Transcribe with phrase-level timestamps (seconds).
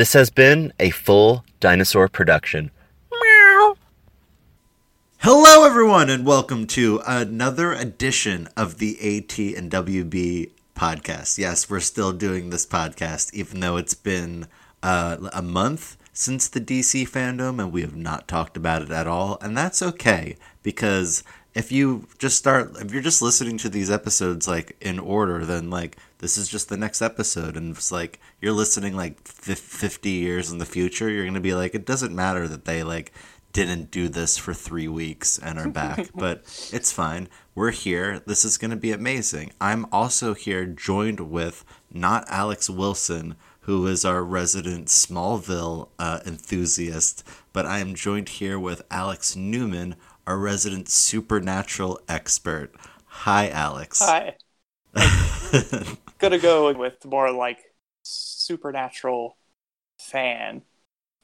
[0.00, 2.70] This has been a full dinosaur production.
[5.18, 11.36] Hello, everyone, and welcome to another edition of the AT and WB podcast.
[11.36, 14.46] Yes, we're still doing this podcast, even though it's been
[14.82, 19.06] uh, a month since the DC fandom, and we have not talked about it at
[19.06, 19.36] all.
[19.42, 21.22] And that's okay because
[21.52, 25.68] if you just start, if you're just listening to these episodes like in order, then
[25.68, 30.50] like this is just the next episode, and it's like you're listening like 50 years
[30.50, 33.12] in the future, you're gonna be like, it doesn't matter that they like
[33.52, 37.28] didn't do this for three weeks and are back, but it's fine.
[37.54, 38.20] We're here.
[38.26, 39.52] This is going to be amazing.
[39.60, 47.26] I'm also here joined with not Alex Wilson, who is our resident Smallville uh, enthusiast,
[47.52, 49.96] but I am joined here with Alex Newman,
[50.26, 52.74] our resident supernatural expert.
[53.06, 54.00] Hi, Alex.
[54.00, 54.36] Hi.
[56.20, 57.58] gonna go with more like
[58.02, 59.36] supernatural
[59.98, 60.62] fan,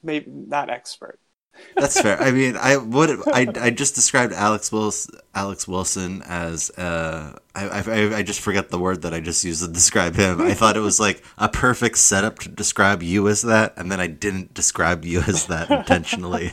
[0.03, 1.19] maybe not expert.
[1.75, 2.21] That's fair.
[2.21, 3.11] I mean, I would.
[3.29, 6.71] I, I just described Alex Wilson, Alex Wilson as.
[6.71, 10.41] Uh, I, I I just forget the word that I just used to describe him.
[10.41, 14.01] I thought it was like a perfect setup to describe you as that, and then
[14.01, 16.51] I didn't describe you as that intentionally.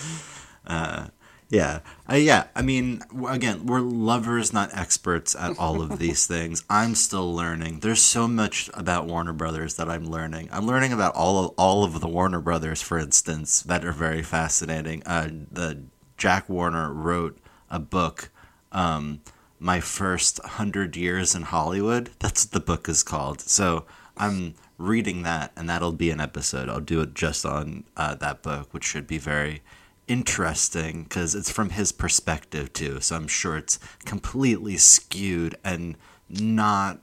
[0.66, 1.08] uh,
[1.50, 2.44] yeah, uh, yeah.
[2.54, 6.64] I mean, again, we're lovers, not experts at all of these things.
[6.70, 7.80] I'm still learning.
[7.80, 10.48] There's so much about Warner Brothers that I'm learning.
[10.52, 14.22] I'm learning about all of, all of the Warner Brothers, for instance, that are very
[14.22, 15.02] fascinating.
[15.04, 15.82] Uh, the
[16.16, 17.36] Jack Warner wrote
[17.68, 18.30] a book,
[18.70, 19.20] um,
[19.58, 22.10] my first hundred years in Hollywood.
[22.20, 23.40] That's what the book is called.
[23.40, 26.68] So I'm reading that, and that'll be an episode.
[26.68, 29.62] I'll do it just on uh, that book, which should be very
[30.10, 33.00] interesting because it's from his perspective too.
[33.00, 35.96] So I'm sure it's completely skewed and
[36.28, 36.98] not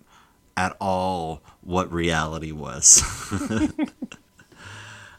[0.58, 3.02] at all what reality was.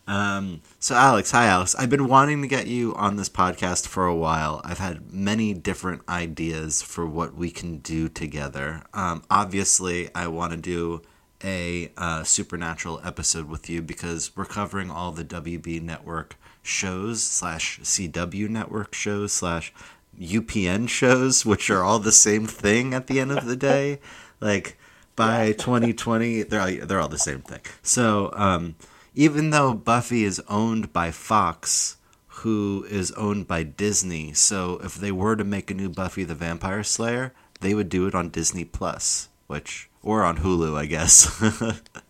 [0.07, 1.75] um, so Alex, hi Alex.
[1.77, 4.61] I've been wanting to get you on this podcast for a while.
[4.65, 8.83] I've had many different ideas for what we can do together.
[8.93, 11.01] Um, obviously, I want to do
[11.43, 16.37] a uh, supernatural episode with you because we're covering all the WB network
[16.69, 19.73] shows slash CW network shows slash
[20.21, 24.01] UPN shows, which are all the same thing at the end of the day.
[24.41, 24.79] Like
[25.17, 27.59] by 2020, they're all, they're all the same thing.
[27.83, 28.77] So um,
[29.17, 31.97] even though Buffy is owned by Fox,
[32.29, 36.37] who is owned by Disney, so if they were to make a new Buffy the
[36.37, 41.27] Vampire Slayer, they would do it on Disney Plus, which or on Hulu, I guess.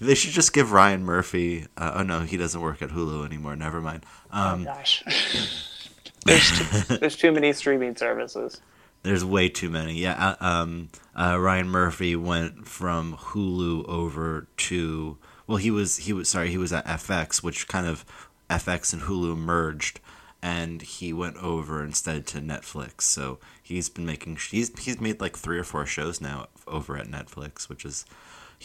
[0.00, 1.66] They should just give Ryan Murphy.
[1.76, 3.56] Uh, oh no, he doesn't work at Hulu anymore.
[3.56, 4.04] Never mind.
[4.30, 5.02] Um, oh gosh,
[6.26, 8.60] there's too, there's too many streaming services.
[9.02, 9.94] There's way too many.
[9.94, 10.34] Yeah.
[10.40, 16.28] Uh, um, uh, Ryan Murphy went from Hulu over to well, he was he was
[16.28, 18.04] sorry he was at FX, which kind of
[18.48, 20.00] FX and Hulu merged,
[20.42, 23.02] and he went over instead to Netflix.
[23.02, 27.08] So he's been making he's he's made like three or four shows now over at
[27.08, 28.06] Netflix, which is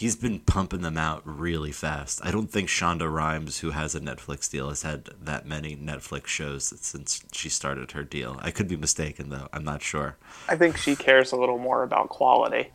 [0.00, 2.22] he's been pumping them out really fast.
[2.24, 6.28] I don't think Shonda Rhimes, who has a Netflix deal, has had that many Netflix
[6.28, 8.38] shows since she started her deal.
[8.40, 9.48] I could be mistaken though.
[9.52, 10.16] I'm not sure.
[10.48, 12.70] I think she cares a little more about quality.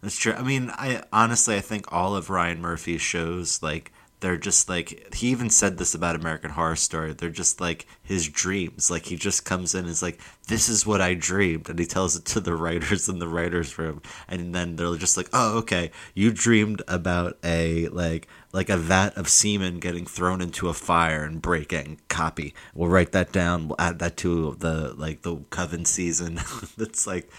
[0.00, 0.32] That's true.
[0.32, 3.92] I mean, I honestly I think all of Ryan Murphy's shows like
[4.26, 7.12] they're just like he even said this about American Horror Story.
[7.12, 8.90] They're just like his dreams.
[8.90, 11.86] Like he just comes in and is like, "This is what I dreamed," and he
[11.86, 15.58] tells it to the writers in the writers' room, and then they're just like, "Oh,
[15.58, 20.74] okay, you dreamed about a like like a vat of semen getting thrown into a
[20.74, 22.00] fire and breaking.
[22.08, 22.52] Copy.
[22.74, 23.68] We'll write that down.
[23.68, 26.40] We'll add that to the like the Coven season.
[26.76, 27.30] That's like."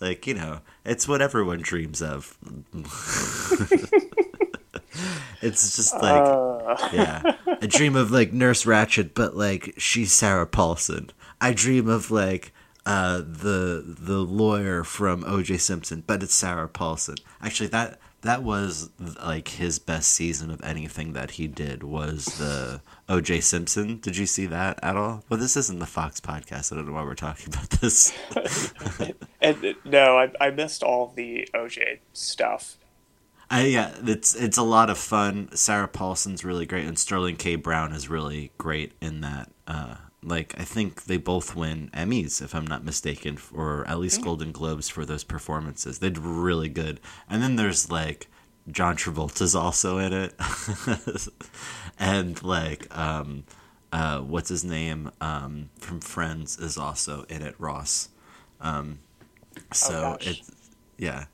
[0.00, 2.36] Like you know, it's what everyone dreams of.
[5.42, 6.88] it's just like uh.
[6.92, 7.36] yeah.
[7.46, 11.10] I dream of like nurse ratched but like she's sarah paulson.
[11.40, 12.52] I dream of like
[12.86, 17.16] uh the the lawyer from oj simpson but it's sarah paulson.
[17.42, 18.90] Actually that that was
[19.22, 23.98] like his best season of anything that he did was the oj simpson.
[23.98, 25.24] Did you see that at all?
[25.28, 26.72] Well this isn't the fox podcast.
[26.72, 28.12] I don't know why we're talking about this.
[29.40, 32.78] And no I, I missed all the oj stuff
[33.50, 35.50] I, yeah, it's it's a lot of fun.
[35.54, 37.56] Sarah Paulson's really great, and Sterling K.
[37.56, 39.50] Brown is really great in that.
[39.66, 44.22] Uh, like I think they both win Emmys, if I'm not mistaken, or at least
[44.22, 45.98] Golden Globes for those performances.
[45.98, 47.00] They did really good.
[47.28, 48.28] And then there's like
[48.70, 50.34] John Travolta's also in it,
[51.98, 53.44] and like um,
[53.92, 57.54] uh, what's his name um, from Friends is also in it.
[57.58, 58.08] Ross.
[58.60, 59.00] Um,
[59.72, 60.50] so oh, it's
[60.96, 61.26] yeah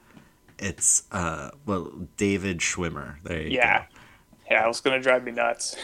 [0.61, 3.17] it's uh well David Schwimmer.
[3.23, 3.81] There you yeah.
[3.81, 3.85] go.
[4.51, 5.77] Yeah, it was gonna drive me nuts.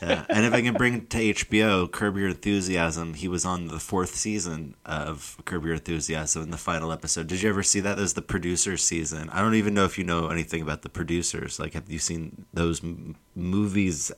[0.00, 3.78] Yeah, and if I can bring to HBO, Curb Your Enthusiasm, he was on the
[3.78, 7.26] fourth season of Curb Your Enthusiasm in the final episode.
[7.26, 7.96] Did you ever see that?
[7.96, 9.28] There's the producers season.
[9.30, 11.60] I don't even know if you know anything about the producers.
[11.60, 14.10] Like, have you seen those m- movies?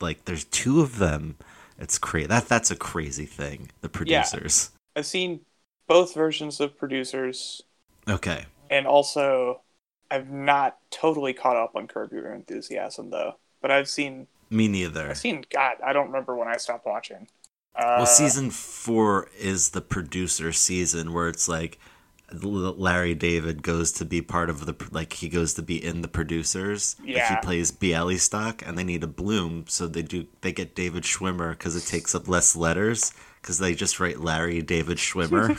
[0.00, 1.36] Like, there's two of them.
[1.78, 2.26] It's crazy.
[2.26, 3.70] That that's a crazy thing.
[3.80, 4.70] The producers.
[4.94, 5.40] I've seen
[5.86, 7.62] both versions of producers,
[8.08, 8.44] Okay.
[8.70, 9.62] And also
[10.10, 13.34] I've not totally caught up on Curb Your Enthusiasm though.
[13.60, 15.10] But I've seen, Me neither.
[15.10, 15.44] I've seen.
[15.52, 17.28] God, I don't remember when I stopped watching.
[17.76, 21.78] Uh, Well, season four is the producer season where it's like
[22.32, 26.08] Larry David goes to be part of the like he goes to be in the
[26.08, 26.96] producers.
[27.00, 27.28] Like Yeah.
[27.28, 31.50] he plays Bialystok, and they need a Bloom, so they do they get David Schwimmer
[31.50, 35.56] because it takes up less letters because they just write Larry David Schwimmer.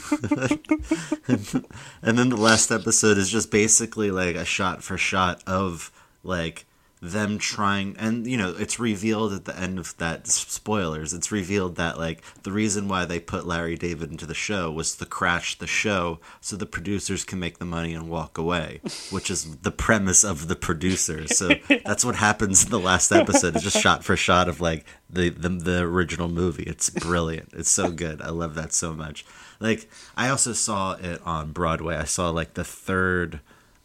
[2.02, 5.90] and then the last episode is just basically like a shot for shot of
[6.22, 6.64] like
[7.02, 11.74] them trying and you know it's revealed at the end of that spoilers it's revealed
[11.74, 15.58] that like the reason why they put larry david into the show was to crash
[15.58, 19.72] the show so the producers can make the money and walk away which is the
[19.72, 21.36] premise of the producers.
[21.36, 21.50] So
[21.84, 23.56] that's what happens in the last episode.
[23.56, 26.64] It's just shot for shot of like the, the the original movie.
[26.64, 27.50] It's brilliant.
[27.52, 28.22] It's so good.
[28.22, 29.24] I love that so much.
[29.60, 31.96] Like i also saw it on broadway.
[31.96, 33.40] I saw like the third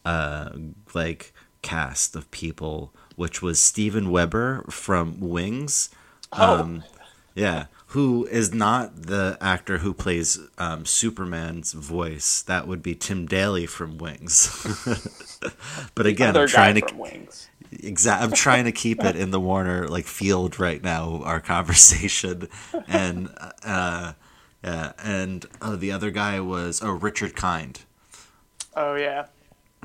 [0.05, 0.49] uh
[0.93, 5.89] like cast of people which was Steven Weber from Wings.
[6.31, 6.83] Um,
[7.35, 12.43] yeah, who is not the actor who plays um, Superman's voice.
[12.43, 14.65] That would be Tim Daly from Wings.
[15.95, 17.49] but again, I'm trying to Wings.
[17.71, 18.21] exact.
[18.21, 21.21] I'm trying to keep it in the Warner like field right now.
[21.23, 22.47] Our conversation
[22.87, 23.29] and
[23.63, 24.13] uh,
[24.63, 27.81] yeah, and oh, the other guy was oh Richard Kind.
[28.75, 29.25] Oh yeah.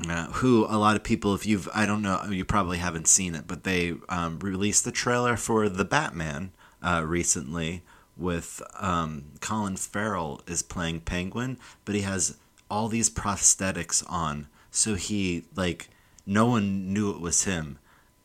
[0.09, 3.35] Uh, who a lot of people, if you've, I don't know, you probably haven't seen
[3.35, 6.51] it, but they um, released the trailer for the Batman
[6.81, 7.83] uh, recently
[8.17, 12.37] with um, Colin Farrell is playing Penguin, but he has
[12.69, 15.89] all these prosthetics on, so he like
[16.25, 17.77] no one knew it was him.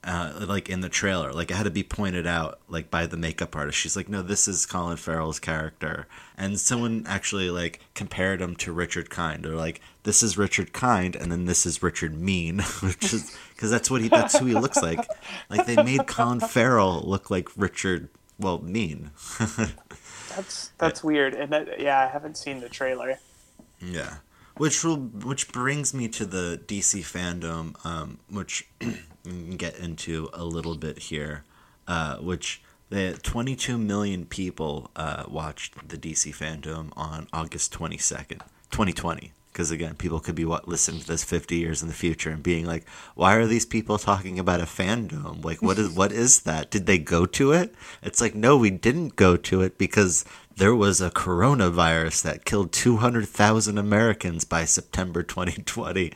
[0.05, 3.17] Uh, like in the trailer, like it had to be pointed out, like by the
[3.17, 3.79] makeup artist.
[3.79, 6.07] She's like, "No, this is Colin Farrell's character,"
[6.37, 9.45] and someone actually like compared him to Richard Kind.
[9.45, 13.73] They're like, "This is Richard Kind, and then this is Richard Mean," which is because
[13.73, 15.01] that's what he that's who he looks like.
[15.51, 18.09] Like they made Colin Farrell look like Richard,
[18.39, 19.11] well, Mean.
[20.37, 21.35] That's that's weird.
[21.35, 23.19] And that, yeah, I haven't seen the trailer.
[23.81, 24.19] Yeah,
[24.57, 28.69] which will which brings me to the DC fandom, um, which
[29.57, 31.45] get into a little bit here,
[31.87, 38.41] uh, which the 22 million people uh, watched the DC fandom on August 22nd,
[38.71, 39.33] 2020.
[39.53, 42.43] Because again, people could be what listening to this 50 years in the future and
[42.45, 45.45] being like, "Why are these people talking about a fandom?
[45.45, 46.71] Like, what is what is that?
[46.71, 50.25] Did they go to it?" It's like, no, we didn't go to it because
[50.57, 56.13] there was a coronavirus that killed 200,000 Americans by September 2020.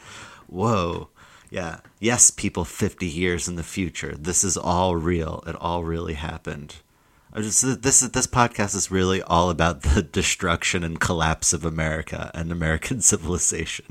[0.46, 1.08] Whoa.
[1.52, 1.80] Yeah.
[2.00, 4.14] Yes, people 50 years in the future.
[4.18, 5.44] This is all real.
[5.46, 6.76] It all really happened.
[7.34, 12.30] I just this this podcast is really all about the destruction and collapse of America
[12.34, 13.84] and American civilization.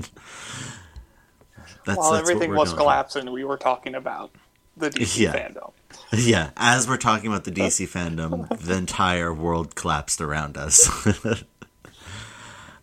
[1.84, 4.32] That's, While that's everything was collapsing, we were talking about
[4.76, 5.32] the DC Yeah.
[5.32, 5.72] fandom.
[6.12, 10.88] Yeah, as we're talking about the DC fandom, the entire world collapsed around us.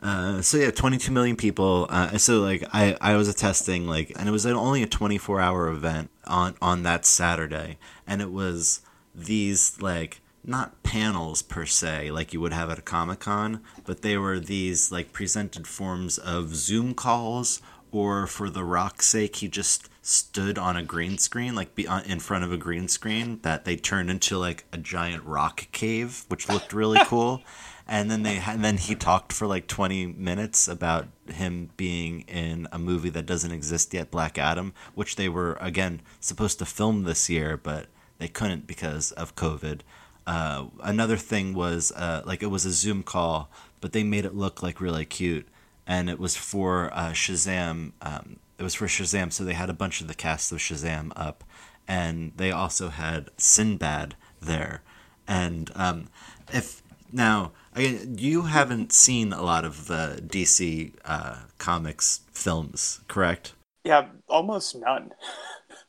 [0.01, 1.87] Uh, so yeah, 22 million people.
[1.89, 5.67] Uh, so like I, I was attesting like, and it was only a 24 hour
[5.67, 7.77] event on on that Saturday,
[8.07, 8.81] and it was
[9.13, 14.01] these like not panels per se like you would have at a comic con, but
[14.01, 19.47] they were these like presented forms of Zoom calls or for the rock's sake he
[19.47, 23.39] just stood on a green screen like be on, in front of a green screen
[23.41, 27.41] that they turned into like a giant rock cave which looked really cool
[27.89, 32.67] and then they and then he talked for like 20 minutes about him being in
[32.71, 37.03] a movie that doesn't exist yet Black Adam which they were again supposed to film
[37.03, 37.87] this year but
[38.19, 39.81] they couldn't because of covid
[40.27, 43.49] uh, another thing was uh, like it was a zoom call
[43.81, 45.47] but they made it look like really cute
[45.89, 47.93] and it was for uh, Shazam.
[48.03, 51.11] Um, it was for Shazam, so they had a bunch of the cast of Shazam
[51.15, 51.43] up,
[51.87, 54.83] and they also had Sinbad there.
[55.27, 56.09] And um,
[56.53, 63.53] if now again, you haven't seen a lot of the DC uh, comics films, correct?
[63.83, 65.11] Yeah, almost none.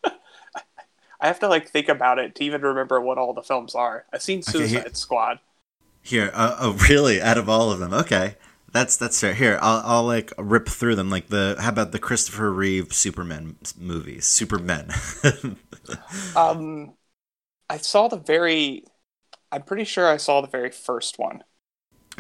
[1.21, 4.07] I have to like think about it to even remember what all the films are.
[4.13, 5.41] I've seen Okay, Suicide here- Squad.
[6.03, 7.21] Here, uh, oh really?
[7.21, 8.37] Out of all of them, okay,
[8.73, 9.35] that's that's fair.
[9.35, 11.11] Here, I'll I'll like rip through them.
[11.11, 14.27] Like the how about the Christopher Reeve Superman movies?
[14.27, 14.91] Superman.
[16.35, 16.95] Um,
[17.69, 18.85] I saw the very.
[19.53, 21.45] I'm pretty sure I saw the very first one.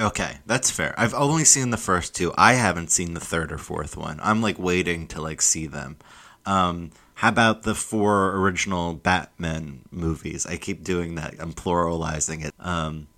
[0.00, 0.94] Okay, that's fair.
[0.96, 2.32] I've only seen the first two.
[2.38, 4.18] I haven't seen the third or fourth one.
[4.22, 5.98] I'm like waiting to like see them.
[6.46, 10.46] Um, how about the four original Batman movies?
[10.46, 11.34] I keep doing that.
[11.38, 12.54] I'm pluralizing it.
[12.58, 13.08] Um,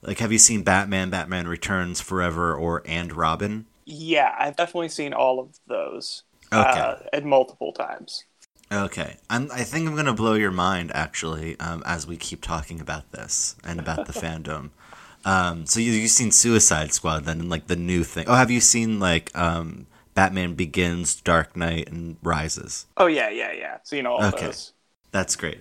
[0.00, 3.66] like, have you seen Batman, Batman Returns, Forever, or and Robin?
[3.84, 6.22] Yeah, I've definitely seen all of those.
[6.52, 6.80] Okay.
[6.80, 8.24] Uh, and multiple times.
[8.70, 12.80] Okay, I'm, I think I'm gonna blow your mind actually um, as we keep talking
[12.80, 14.70] about this and about the fandom.
[15.28, 18.24] Um, so you you've seen Suicide Squad then, and like the new thing.
[18.28, 22.86] Oh, have you seen like um, Batman Begins, Dark Knight, and Rises?
[22.98, 23.78] Oh yeah, yeah, yeah.
[23.82, 24.28] Seen all Okay.
[24.28, 24.74] those.
[25.12, 25.60] That's great.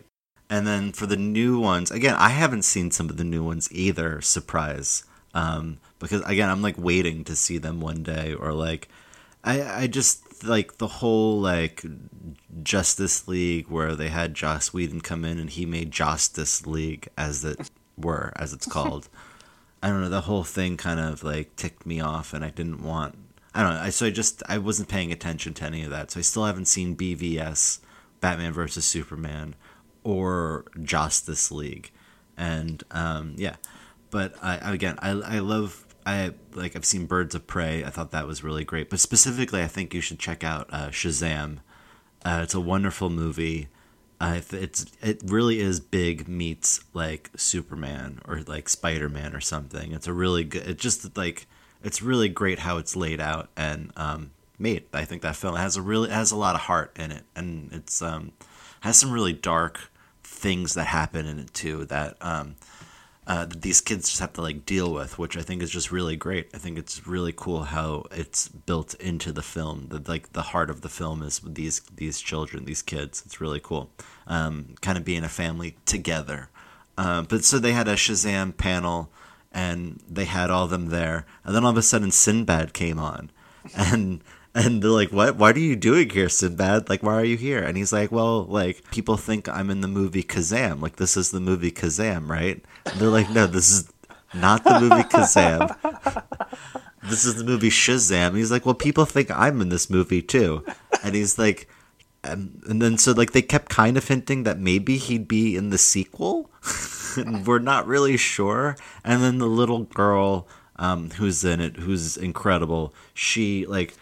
[0.49, 3.67] And then for the new ones, again, I haven't seen some of the new ones
[3.71, 4.21] either.
[4.21, 8.87] Surprise, um, because again, I'm like waiting to see them one day, or like,
[9.43, 11.83] I I just like the whole like
[12.63, 17.43] Justice League where they had Joss Whedon come in and he made Justice League as
[17.45, 17.59] it
[17.97, 19.09] were as it's called.
[19.81, 20.09] I don't know.
[20.09, 23.15] The whole thing kind of like ticked me off, and I didn't want.
[23.53, 23.81] I don't know.
[23.81, 26.11] I, so I just I wasn't paying attention to any of that.
[26.11, 27.79] So I still haven't seen BVS,
[28.19, 29.55] Batman versus Superman,
[30.03, 31.91] or Justice League,
[32.35, 33.55] and um, yeah.
[34.09, 37.83] But I again I I love I like I've seen Birds of Prey.
[37.83, 38.89] I thought that was really great.
[38.89, 41.59] But specifically, I think you should check out uh, Shazam.
[42.23, 43.67] Uh, it's a wonderful movie.
[44.19, 49.91] Th- it's it really is big meets like Superman or like Spider Man or something.
[49.91, 50.67] It's a really good.
[50.67, 51.45] It's just like
[51.83, 54.85] it's really great how it's laid out and um, made.
[54.93, 57.69] I think that film has a really has a lot of heart in it, and
[57.71, 58.31] it's um,
[58.81, 59.91] has some really dark
[60.23, 61.85] things that happen in it too.
[61.85, 62.55] That um,
[63.27, 65.91] uh, that these kids just have to like deal with, which I think is just
[65.91, 66.49] really great.
[66.53, 69.87] I think it's really cool how it's built into the film.
[69.89, 73.21] That like the heart of the film is these these children, these kids.
[73.25, 73.91] It's really cool.
[74.27, 76.49] Um, kind of being a family together.
[76.97, 79.11] Um, but so they had a Shazam panel,
[79.51, 83.29] and they had all them there, and then all of a sudden Sinbad came on,
[83.75, 84.23] and.
[84.57, 85.35] And they're like, "What?
[85.35, 86.89] What are you doing here, Sinbad?
[86.89, 89.87] Like, why are you here?" And he's like, "Well, like people think I'm in the
[89.87, 90.81] movie Kazam.
[90.81, 93.87] Like, this is the movie Kazam, right?" And they're like, "No, this is
[94.33, 95.75] not the movie Kazam.
[97.03, 100.65] this is the movie Shazam." He's like, "Well, people think I'm in this movie too."
[101.03, 101.69] And he's like,
[102.23, 105.69] and, and then so like they kept kind of hinting that maybe he'd be in
[105.69, 106.49] the sequel.
[107.45, 108.75] we're not really sure.
[109.03, 110.47] And then the little girl
[110.77, 113.95] um, who's in it, who's incredible, she like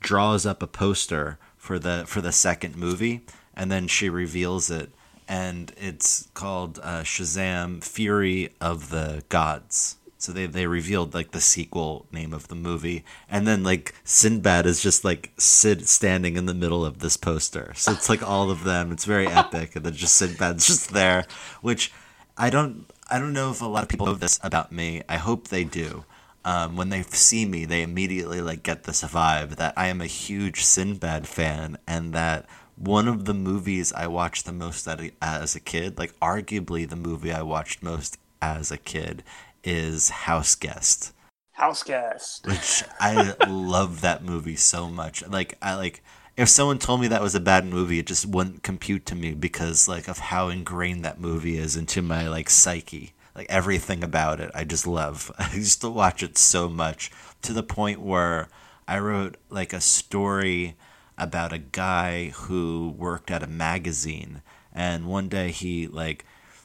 [0.00, 3.22] draws up a poster for the for the second movie,
[3.54, 4.90] and then she reveals it,
[5.28, 9.96] and it's called uh, Shazam: Fury of the Gods.
[10.18, 14.66] So they they revealed like the sequel name of the movie, and then like Sinbad
[14.66, 17.72] is just like sit standing in the middle of this poster.
[17.74, 18.92] So it's like all of them.
[18.92, 21.26] It's very epic, and then just Sinbad's just there,
[21.60, 21.92] which
[22.38, 25.02] I don't I don't know if a lot of people know this about me.
[25.08, 26.04] I hope they do.
[26.44, 30.06] Um, when they see me, they immediately like get this vibe that I am a
[30.06, 32.46] huge Sinbad fan, and that
[32.76, 34.88] one of the movies I watched the most
[35.20, 39.22] as a kid, like arguably the movie I watched most as a kid,
[39.62, 41.12] is House Guest
[41.52, 42.46] House guest.
[42.46, 45.26] which I love that movie so much.
[45.26, 46.02] Like I like
[46.36, 49.34] if someone told me that was a bad movie, it just wouldn't compute to me
[49.34, 53.12] because like of how ingrained that movie is into my like psyche.
[53.34, 55.32] Like everything about it, I just love.
[55.38, 57.10] I used to watch it so much
[57.42, 58.48] to the point where
[58.86, 60.76] I wrote like a story
[61.18, 66.24] about a guy who worked at a magazine and one day he like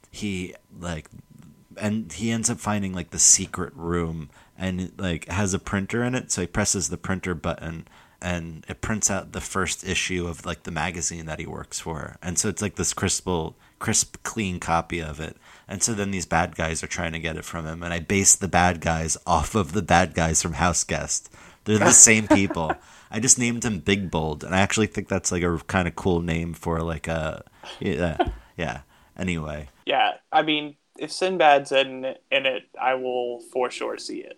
[0.10, 1.10] he like
[1.78, 6.16] and he ends up finding like the secret room and like has a printer in
[6.16, 7.88] it so he presses the printer button
[8.22, 12.18] and it prints out the first issue of like the magazine that he works for
[12.22, 16.26] and so it's like this crystal crisp clean copy of it and so then these
[16.26, 19.18] bad guys are trying to get it from him and i base the bad guys
[19.26, 21.30] off of the bad guys from house guest
[21.66, 22.74] they're the same people
[23.12, 25.96] i just named him big bold and i actually think that's like a kind of
[25.96, 27.44] cool name for like a
[27.80, 28.18] yeah
[28.58, 28.82] yeah
[29.18, 34.38] anyway Yeah, I mean, if Sinbad's in in it, I will for sure see it.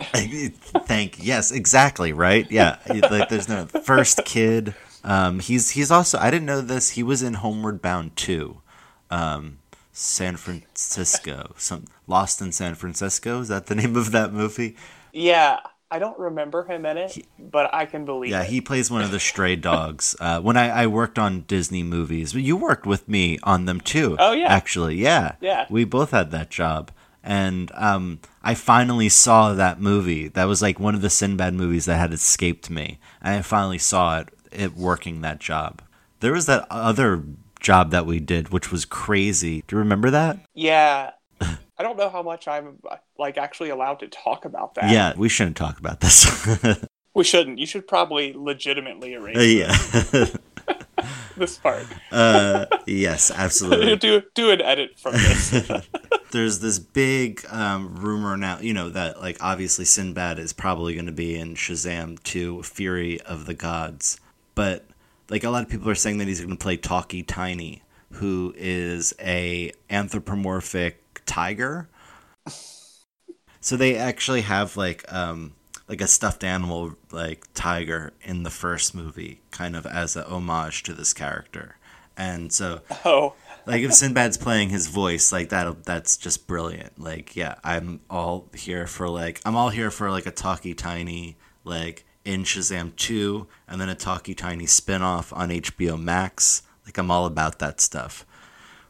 [0.86, 2.48] Thank yes, exactly right.
[2.48, 2.78] Yeah,
[3.10, 4.76] like there's no first kid.
[5.02, 6.90] Um, he's he's also I didn't know this.
[6.90, 8.62] He was in Homeward Bound too.
[9.10, 9.58] Um,
[9.98, 13.40] San Francisco, some Lost in San Francisco.
[13.40, 14.76] Is that the name of that movie?
[15.12, 15.58] Yeah,
[15.90, 18.48] I don't remember him in it, but I can believe Yeah, it.
[18.48, 20.14] he plays one of the stray dogs.
[20.20, 24.14] Uh, when I, I worked on Disney movies, you worked with me on them too.
[24.18, 24.46] Oh, yeah.
[24.46, 25.66] actually, yeah, Yeah.
[25.68, 26.92] We both had that job,
[27.24, 30.28] and um, I finally saw that movie.
[30.28, 33.78] That was like one of the Sinbad movies that had escaped me, and I finally
[33.78, 34.28] saw it.
[34.52, 35.82] It working that job.
[36.20, 37.22] There was that other
[37.60, 39.62] job that we did, which was crazy.
[39.66, 40.38] Do you remember that?
[40.54, 41.12] Yeah.
[41.40, 42.78] I don't know how much I'm
[43.18, 44.90] like actually allowed to talk about that.
[44.90, 46.26] Yeah, we shouldn't talk about this.
[47.14, 47.58] We shouldn't.
[47.58, 50.26] You should probably legitimately erase Uh, yeah.
[51.36, 51.84] this part.
[52.12, 53.96] uh, yes, absolutely.
[53.96, 55.50] do do an edit from this.
[56.30, 61.06] There's this big um, rumor now, you know, that like obviously Sinbad is probably going
[61.06, 64.20] to be in Shazam 2 Fury of the Gods.
[64.54, 64.84] But
[65.30, 67.82] like a lot of people are saying that he's going to play Tawky Tawny,
[68.12, 71.88] who is a anthropomorphic tiger.
[73.60, 75.52] So they actually have like um
[75.88, 80.82] like a stuffed animal like tiger in the first movie kind of as a homage
[80.84, 81.76] to this character.
[82.16, 83.34] And so oh,
[83.66, 86.98] like if Sinbad's playing his voice like that that's just brilliant.
[86.98, 91.36] Like yeah, I'm all here for like I'm all here for like a Tawky Tawny
[91.64, 96.62] like in Shazam 2 and then a Tawky Tawny spin-off on HBO Max.
[96.84, 98.26] Like I'm all about that stuff.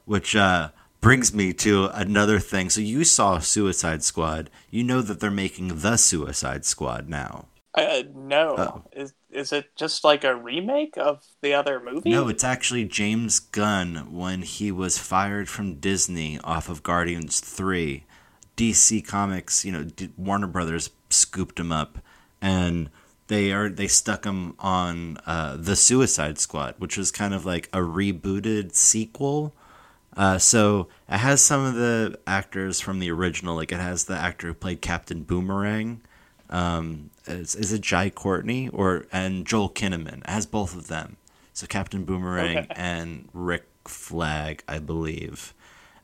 [0.06, 2.68] Which uh brings me to another thing.
[2.68, 4.50] So you saw Suicide Squad.
[4.70, 7.46] You know that they're making The Suicide Squad now.
[7.74, 8.54] uh, no.
[8.58, 8.82] Oh.
[8.92, 12.10] Is is it just like a remake of the other movie?
[12.10, 18.04] No, it's actually James Gunn when he was fired from Disney off of Guardians 3.
[18.56, 21.98] DC Comics, you know, D- Warner Brothers scooped him up
[22.40, 22.90] and
[23.28, 27.68] they are they stuck him on uh, the Suicide Squad, which was kind of like
[27.72, 29.54] a rebooted sequel.
[30.16, 34.16] Uh, so it has some of the actors from the original, like it has the
[34.16, 36.00] actor who played Captain Boomerang.
[36.50, 40.20] Um, is, is it Jai Courtney or and Joel Kinnaman?
[40.24, 41.18] It has both of them.
[41.52, 42.66] So Captain Boomerang Okay.
[42.70, 45.54] and Rick Flag, I believe.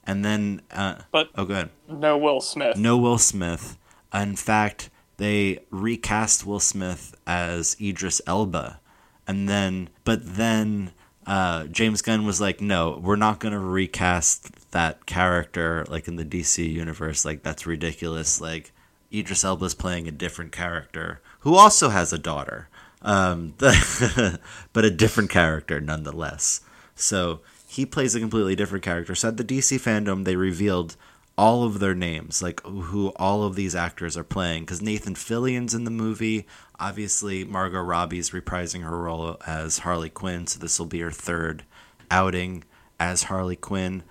[0.07, 1.71] And then, uh, But- oh, good.
[1.89, 2.77] No Will Smith.
[2.77, 3.79] No Will Smith.
[4.13, 8.81] In fact, they recast Will Smith as Idris Elba,
[9.27, 10.93] and then, but then
[11.27, 16.17] uh, James Gunn was like, "No, we're not going to recast that character like in
[16.17, 17.25] the DC universe.
[17.25, 18.41] Like that's ridiculous.
[18.41, 18.73] Like
[19.13, 22.69] Idris Elba is playing a different character who also has a daughter,
[23.01, 26.61] um, but a different character nonetheless.
[26.95, 29.15] So he plays a completely different character.
[29.15, 30.97] So at the DC fandom, they revealed
[31.37, 34.63] all of their names, like who all of these actors are playing.
[34.63, 36.47] Because Nathan Fillion's in the movie.
[36.79, 41.65] Obviously, Margot Robbie's reprising her role as Harley Quinn, so this will be her third
[42.11, 42.65] outing
[43.01, 44.03] as Harley Quinn.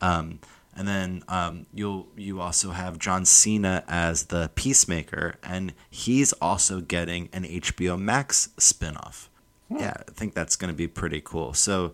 [0.00, 0.40] Um,
[0.74, 6.80] and then um, you'll you also have John Cena as the Peacemaker, and he's also
[6.80, 9.28] getting an HBO Max spinoff.
[9.68, 11.54] Yeah, I think that's going to be pretty cool.
[11.54, 11.92] So,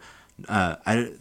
[0.49, 1.13] uh, I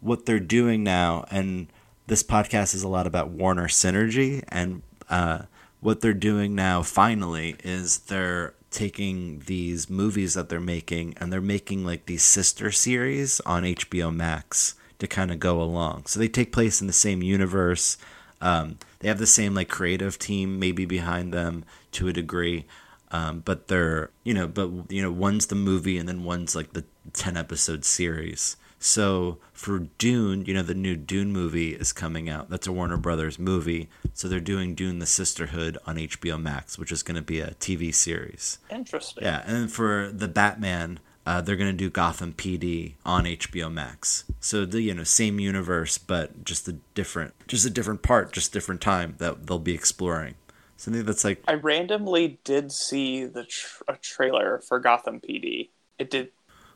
[0.00, 1.68] what they're doing now, and
[2.12, 5.44] this podcast is a lot about Warner synergy, and uh,
[5.80, 11.40] what they're doing now finally is they're taking these movies that they're making and they're
[11.40, 16.04] making like these sister series on HBO Max to kind of go along.
[16.04, 17.96] So they take place in the same universe.
[18.42, 22.66] Um, they have the same like creative team maybe behind them to a degree.
[23.10, 26.74] Um, but they're you know but you know one's the movie and then one's like
[26.74, 32.28] the 10 episode series so for dune you know the new dune movie is coming
[32.28, 32.50] out.
[32.50, 33.88] That's a warner brothers movie.
[34.12, 37.52] So they're doing dune the sisterhood on hbo max which is going to be a
[37.52, 38.58] tv series.
[38.70, 39.24] Interesting.
[39.24, 43.72] yeah and then for the batman uh, they're going to do gotham pd on hbo
[43.72, 44.24] max.
[44.40, 48.52] So the you know same universe but just a different just a different part just
[48.52, 50.34] different time that they'll be exploring.
[50.76, 55.68] Something that's like I randomly did see the tr- a trailer for Gotham PD.
[55.96, 56.32] It did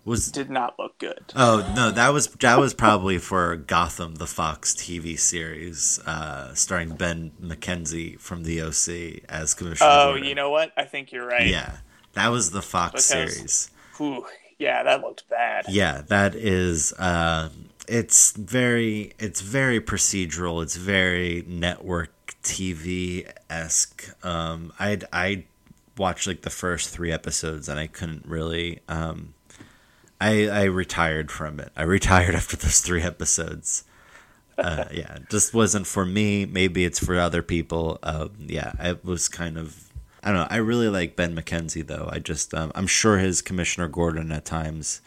[0.06, 1.32] was did not look good.
[1.36, 6.94] Oh no, that was that was probably for Gotham, the Fox TV series, uh, starring
[6.96, 9.90] Ben McKenzie from the OC as Commissioner.
[9.92, 10.72] Oh, you know what?
[10.78, 11.46] I think you're right.
[11.48, 11.78] yeah,
[12.14, 13.70] that was the Fox Because- series.
[13.98, 14.26] Whew,
[14.58, 15.66] yeah, that looked bad.
[15.68, 16.92] Yeah, that is.
[16.94, 17.48] Uh,
[17.88, 20.62] it's very, it's very procedural.
[20.62, 22.10] It's very network
[22.42, 24.14] TV esque.
[24.24, 25.44] Um, I I
[25.96, 28.80] watched like the first three episodes and I couldn't really.
[28.88, 29.32] Um,
[30.20, 31.72] I I retired from it.
[31.76, 33.84] I retired after those three episodes.
[34.58, 36.46] Uh, yeah, just wasn't for me.
[36.46, 37.98] Maybe it's for other people.
[38.02, 39.82] Um, yeah, it was kind of.
[40.22, 40.48] I don't know.
[40.50, 42.08] I really like Ben McKenzie though.
[42.10, 45.00] I just um, I'm sure his Commissioner Gordon at times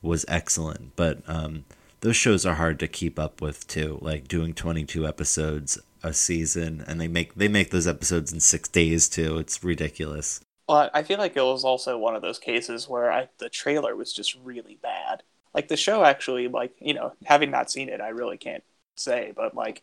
[0.00, 1.64] was excellent, but um,
[2.00, 3.98] those shows are hard to keep up with too.
[4.00, 8.68] Like doing 22 episodes a season, and they make they make those episodes in six
[8.68, 9.38] days too.
[9.38, 10.40] It's ridiculous.
[10.68, 13.96] Well, I feel like it was also one of those cases where I, the trailer
[13.96, 15.22] was just really bad.
[15.54, 18.64] Like the show actually, like you know, having not seen it, I really can't
[18.96, 19.82] say, but like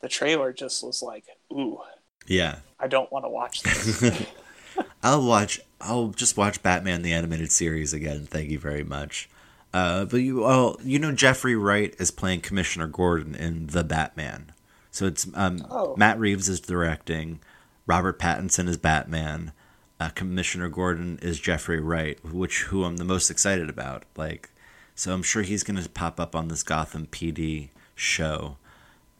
[0.00, 1.80] the trailer just was like, ooh,
[2.26, 4.26] Yeah, I don't want to watch this.
[5.02, 5.60] I'll watch.
[5.80, 8.26] I'll just watch Batman the animated series again.
[8.26, 9.28] Thank you very much.
[9.74, 14.52] Uh, but you, well, you know, Jeffrey Wright is playing Commissioner Gordon in The Batman.
[14.90, 15.94] So it's um, Oh.
[15.96, 17.40] Matt Reeves is directing,
[17.86, 19.52] Robert Pattinson is Batman,
[20.02, 24.02] uh, Commissioner Gordon is Jeffrey Wright, which who I'm the most excited about.
[24.16, 24.50] Like,
[24.96, 28.56] so I'm sure he's going to pop up on this Gotham PD show,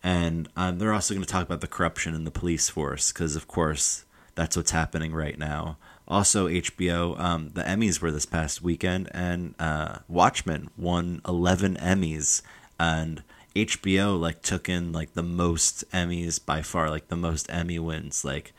[0.02, 3.36] and um, they're also going to talk about the corruption in the police force because,
[3.36, 5.76] of course, that's what's happening right now.
[6.08, 12.42] Also, HBO, um, the Emmys were this past weekend, and uh, Watchmen won 11 Emmys,
[12.80, 13.22] and
[13.54, 18.24] HBO like took in like the most Emmys by far, like the most Emmy wins.
[18.24, 18.52] Like,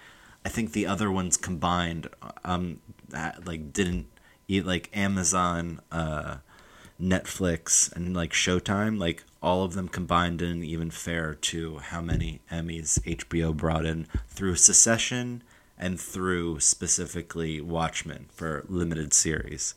[0.45, 2.07] I think the other ones combined,
[2.43, 2.79] um,
[3.09, 4.07] that, like didn't
[4.47, 6.37] eat like Amazon, uh,
[7.01, 12.41] Netflix, and like Showtime, like all of them combined didn't even fare to how many
[12.51, 15.43] Emmys HBO brought in through Succession
[15.77, 19.75] and through specifically Watchmen for limited series,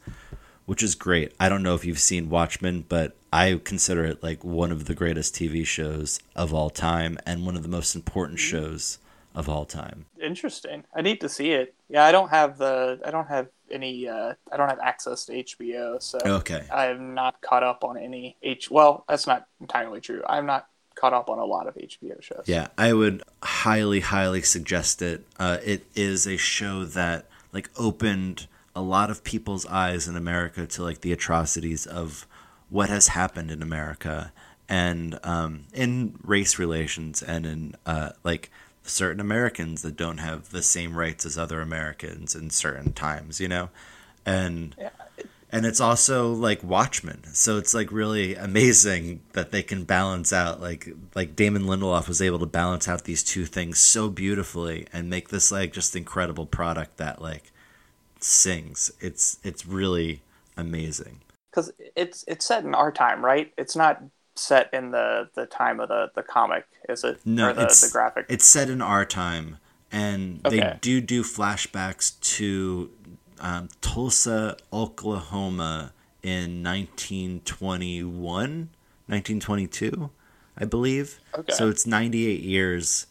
[0.66, 1.32] which is great.
[1.40, 4.94] I don't know if you've seen Watchmen, but I consider it like one of the
[4.94, 8.98] greatest TV shows of all time and one of the most important shows
[9.36, 10.06] of all time.
[10.20, 10.82] Interesting.
[10.94, 11.74] I need to see it.
[11.88, 12.98] Yeah, I don't have the.
[13.04, 14.08] I don't have any.
[14.08, 16.64] Uh, I don't have access to HBO, so Okay.
[16.72, 18.70] I am not caught up on any H.
[18.70, 20.22] Well, that's not entirely true.
[20.26, 22.44] I'm not caught up on a lot of HBO shows.
[22.46, 25.24] Yeah, I would highly, highly suggest it.
[25.38, 30.66] Uh, it is a show that like opened a lot of people's eyes in America
[30.66, 32.26] to like the atrocities of
[32.70, 34.32] what has happened in America
[34.68, 38.50] and um, in race relations and in uh, like
[38.88, 43.48] certain Americans that don't have the same rights as other Americans in certain times, you
[43.48, 43.70] know,
[44.26, 44.90] and Yeah.
[45.52, 47.22] and it's also like Watchmen.
[47.32, 52.22] So it's like really amazing that they can balance out like like Damon Lindelof was
[52.22, 56.46] able to balance out these two things so beautifully and make this like just incredible
[56.46, 57.52] product that like
[58.20, 58.92] sings.
[59.00, 60.22] It's it's really
[60.56, 61.20] amazing.
[61.50, 63.52] because it's it's set in our time, right?
[63.56, 64.02] It's not
[64.38, 67.20] set in the the time of the the comic, is it?
[67.24, 68.26] No, or the, it's the graphic.
[68.28, 69.58] It's set in our time,
[69.90, 72.90] and they do do flashbacks to
[73.40, 80.10] um, Tulsa, Oklahoma in 1921, 1922,
[80.56, 81.20] I believe.
[81.36, 81.52] Okay.
[81.52, 83.06] So it's 98 years.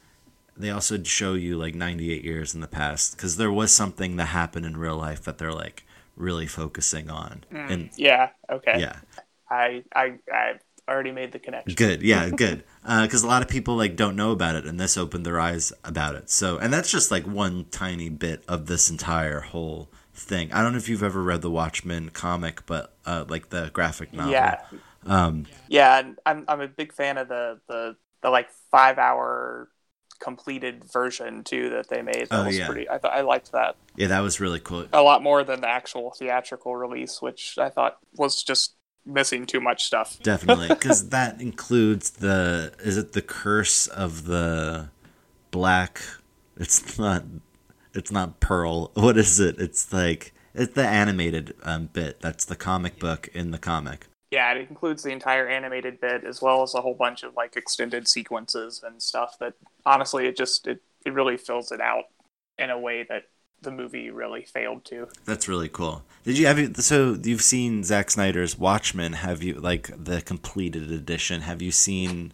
[0.57, 4.27] They also show you like 98 years in the past because there was something that
[4.27, 5.85] happened in real life that they're like
[6.15, 7.43] really focusing on.
[7.51, 8.29] And yeah.
[8.51, 8.79] Okay.
[8.79, 8.97] yeah.
[9.49, 10.53] I I I
[10.87, 11.75] already made the connection.
[11.75, 12.63] Good, yeah, good.
[12.83, 15.73] Because a lot of people like don't know about it, and this opened their eyes
[15.83, 16.29] about it.
[16.29, 20.53] So, and that's just like one tiny bit of this entire whole thing.
[20.53, 24.13] I don't know if you've ever read the Watchmen comic, but uh, like the graphic
[24.13, 24.31] novel.
[24.31, 24.61] Yeah.
[25.07, 29.69] Um, Yeah, I'm I'm a big fan of the the the like five hour
[30.19, 32.29] completed version too that they made.
[32.29, 32.65] That Oh, was yeah.
[32.67, 32.89] pretty.
[32.89, 34.87] I thought I liked that yeah, that was really cool.
[34.93, 39.59] a lot more than the actual theatrical release, which I thought was just missing too
[39.59, 40.17] much stuff.
[40.21, 44.89] Definitely, because that includes the is it the curse of the
[45.51, 46.01] black?
[46.57, 47.23] It's not.
[47.93, 48.91] It's not Pearl.
[48.93, 49.59] What is it?
[49.59, 52.21] It's like it's the animated um, bit.
[52.21, 54.07] That's the comic book in the comic.
[54.31, 57.55] Yeah, it includes the entire animated bit as well as a whole bunch of like
[57.55, 59.53] extended sequences and stuff that
[59.85, 62.05] honestly it just it, it really fills it out
[62.57, 63.23] in a way that
[63.65, 65.09] the movie really failed to.
[65.25, 66.03] That's really cool.
[66.23, 69.13] Did you have you so you've seen Zack Snyder's Watchmen?
[69.13, 71.41] Have you like the completed edition?
[71.41, 72.31] Have you seen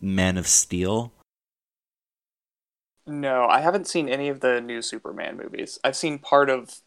[0.00, 1.12] Man of Steel?
[3.06, 5.78] No, I haven't seen any of the new Superman movies.
[5.84, 6.80] I've seen part of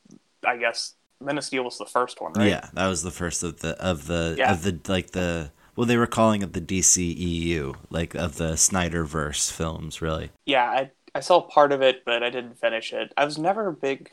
[0.45, 2.49] I guess Men of Steel was the first one, right?
[2.49, 4.51] Yeah, that was the first of the of the Yeah.
[4.51, 9.51] of the like the well they were calling it the DCEU, like of the Snyderverse
[9.51, 10.31] films, really.
[10.45, 13.13] Yeah, I I saw part of it, but I didn't finish it.
[13.15, 14.09] I was never a big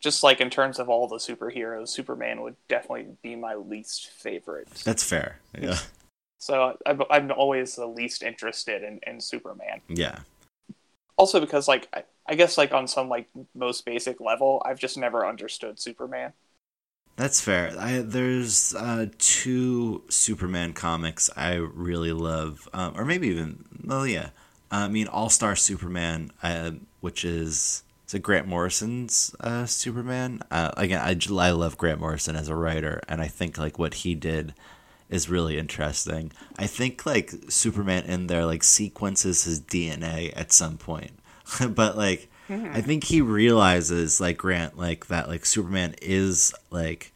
[0.00, 4.68] just like in terms of all the superheroes, Superman would definitely be my least favorite.
[4.84, 5.40] That's fair.
[5.58, 5.78] Yeah.
[6.42, 9.82] So I'm, I'm always the least interested in, in Superman.
[9.88, 10.20] Yeah.
[11.18, 14.96] Also because like I, I guess like on some like most basic level, I've just
[14.96, 16.32] never understood Superman.
[17.16, 17.74] That's fair.
[17.78, 24.30] I, there's uh, two Superman comics I really love, um, or maybe even well, yeah.
[24.70, 30.42] I mean, All Star Superman, uh, which is is it Grant Morrison's uh, Superman?
[30.50, 34.14] Uh, again, I love Grant Morrison as a writer, and I think like what he
[34.14, 34.54] did
[35.08, 36.32] is really interesting.
[36.58, 41.12] I think like Superman in there like sequences his DNA at some point,
[41.68, 47.12] but like I think he realizes like Grant like that like Superman is like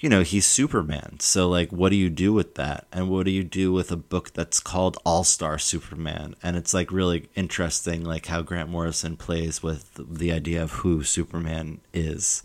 [0.00, 1.20] you know he's Superman.
[1.20, 2.86] So like what do you do with that?
[2.92, 6.34] And what do you do with a book that's called All Star Superman?
[6.42, 11.04] And it's like really interesting like how Grant Morrison plays with the idea of who
[11.04, 12.42] Superman is.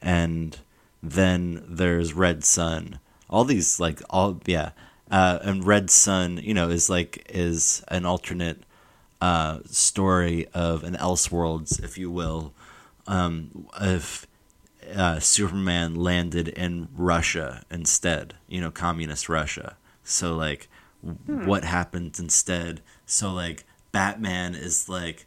[0.00, 0.58] And
[1.02, 3.00] then there's Red Sun
[3.32, 4.70] all these like all yeah,
[5.10, 8.62] uh, and Red Sun, you know, is like is an alternate
[9.20, 12.52] uh, story of an Elseworlds, if you will,
[13.06, 14.26] um, if
[14.94, 19.76] uh, Superman landed in Russia instead, you know, communist Russia.
[20.04, 20.68] So like,
[21.04, 21.46] Hmm.
[21.46, 22.80] what happened instead?
[23.06, 25.26] So like, Batman is like,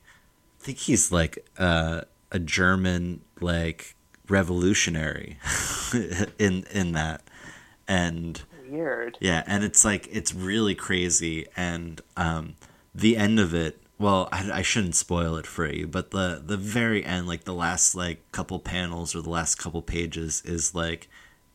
[0.62, 3.96] I think he's like uh, a German like
[4.30, 5.38] revolutionary
[6.40, 7.22] in in that,
[7.88, 9.18] and Weird.
[9.20, 12.56] yeah, and it's like it's really crazy, and um,
[12.94, 13.80] the end of it.
[13.98, 17.54] Well, I, I shouldn't spoil it for you, but the the very end, like the
[17.54, 21.08] last like couple panels or the last couple pages, is like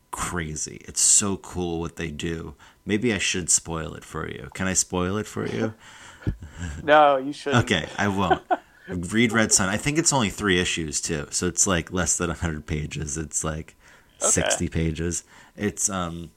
[0.09, 0.81] crazy.
[0.85, 2.55] It's so cool what they do.
[2.85, 4.49] Maybe I should spoil it for you.
[4.53, 5.73] Can I spoil it for you?
[6.83, 7.63] No, you shouldn't.
[7.65, 8.43] Okay, I won't.
[8.87, 9.69] Read Red Sun.
[9.69, 13.17] I think it's only three issues too, so it's like less than hundred pages.
[13.17, 13.75] It's like
[14.19, 15.23] sixty pages.
[15.55, 16.29] It's um,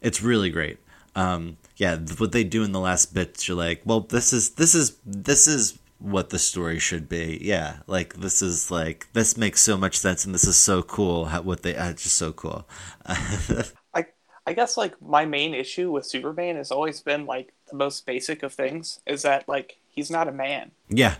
[0.00, 0.78] it's really great.
[1.14, 4.74] Um, yeah, what they do in the last bits, you're like, well, this is this
[4.74, 7.38] is this is what the story should be.
[7.40, 11.24] Yeah, like this is like this makes so much sense, and this is so cool.
[11.26, 12.68] How, what they, uh, it's just so cool.
[13.06, 14.04] I
[14.46, 18.42] I guess like my main issue with Superman has always been like the most basic
[18.42, 20.72] of things is that like he's not a man.
[20.90, 21.16] yeah,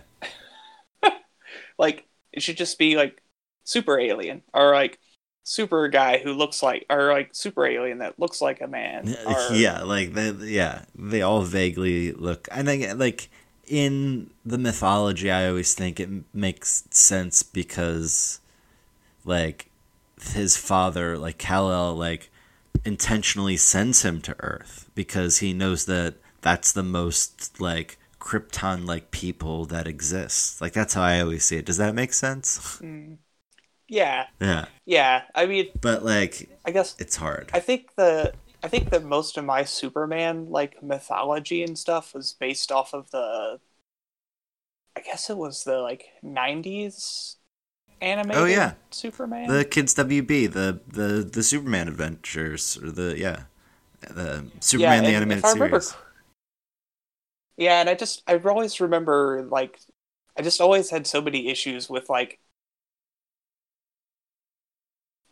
[1.79, 3.23] Like it should just be like
[3.63, 4.99] super alien or like
[5.43, 9.15] super guy who looks like or like super alien that looks like a man.
[9.25, 12.47] Or, yeah, like they, yeah, they all vaguely look.
[12.51, 13.29] And I like
[13.67, 18.39] in the mythology, I always think it makes sense because,
[19.23, 19.69] like,
[20.21, 22.29] his father, like Kal El, like
[22.85, 29.11] intentionally sends him to Earth because he knows that that's the most like Krypton like
[29.11, 30.61] people that exist.
[30.61, 31.65] Like that's how I always see it.
[31.65, 32.79] Does that make sense?
[32.79, 33.13] Hmm.
[33.91, 34.27] Yeah.
[34.39, 35.23] yeah, Yeah.
[35.35, 37.51] I mean, but like I guess it's hard.
[37.53, 42.33] I think the I think that most of my Superman like mythology and stuff was
[42.33, 43.59] based off of the
[44.95, 47.37] I guess it was the like 90s
[48.01, 48.73] animated Oh, yeah.
[48.91, 49.47] Superman.
[49.49, 53.43] the kids WB, the the the Superman adventures, or the yeah,
[54.01, 55.95] the Superman the animated I remember series.
[57.57, 59.79] Yeah, and I just I always remember like
[60.37, 62.39] I just always had so many issues with like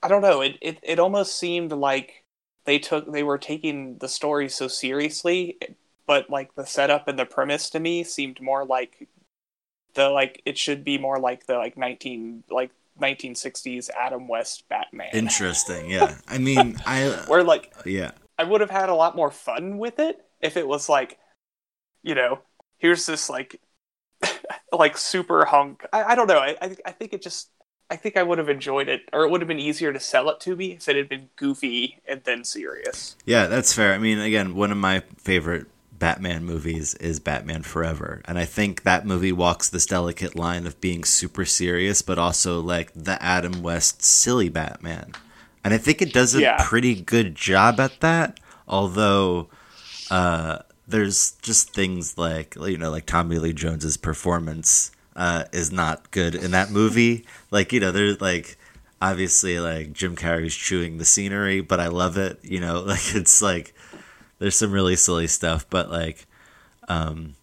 [0.01, 2.23] I don't know, it it, it almost seemed like
[2.65, 5.57] they took they were taking the story so seriously,
[6.05, 9.07] but like the setup and the premise to me seemed more like
[9.93, 15.09] the like it should be more like the like 19 like 1960s Adam West Batman.
[15.13, 16.17] Interesting, yeah.
[16.27, 19.99] I mean, I Where like yeah, I would have had a lot more fun with
[19.99, 21.17] it if it was like,
[22.03, 22.39] you know,
[22.77, 23.59] here's this like,
[24.71, 25.85] like super hunk.
[25.91, 26.39] I, I don't know.
[26.39, 27.49] I, I I think it just.
[27.91, 30.29] I think I would have enjoyed it, or it would have been easier to sell
[30.29, 33.15] it to me if it had been goofy and then serious.
[33.25, 33.47] yeah.
[33.47, 33.93] That's fair.
[33.93, 35.65] I mean, again, one of my favorite
[35.97, 40.79] Batman movies is Batman Forever, and I think that movie walks this delicate line of
[40.79, 45.11] being super serious, but also like the Adam West silly Batman,
[45.63, 46.57] and I think it does a Yeah.
[46.59, 48.39] pretty good job at that.
[48.65, 49.49] Although
[50.09, 56.11] uh, there's just things like you know like Tommy Lee Jones's performance uh, is not
[56.11, 57.25] good in that movie.
[57.51, 58.57] like you know there's like
[59.01, 62.39] obviously like Jim Carrey's chewing the scenery, but I love it.
[62.43, 63.75] You know like it's like
[64.39, 66.25] there's some really silly stuff, but like
[66.87, 67.35] um,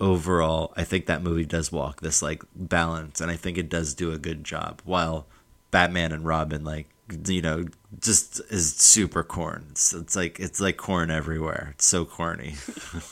[0.00, 3.94] overall I think that movie does walk this like balance, and I think it does
[3.94, 4.80] do a good job.
[4.84, 5.26] While
[5.70, 6.88] Batman and Robin like
[7.26, 7.66] you know
[8.00, 9.66] just is super corn.
[9.72, 11.72] It's, it's like it's like corn everywhere.
[11.74, 12.54] It's so corny.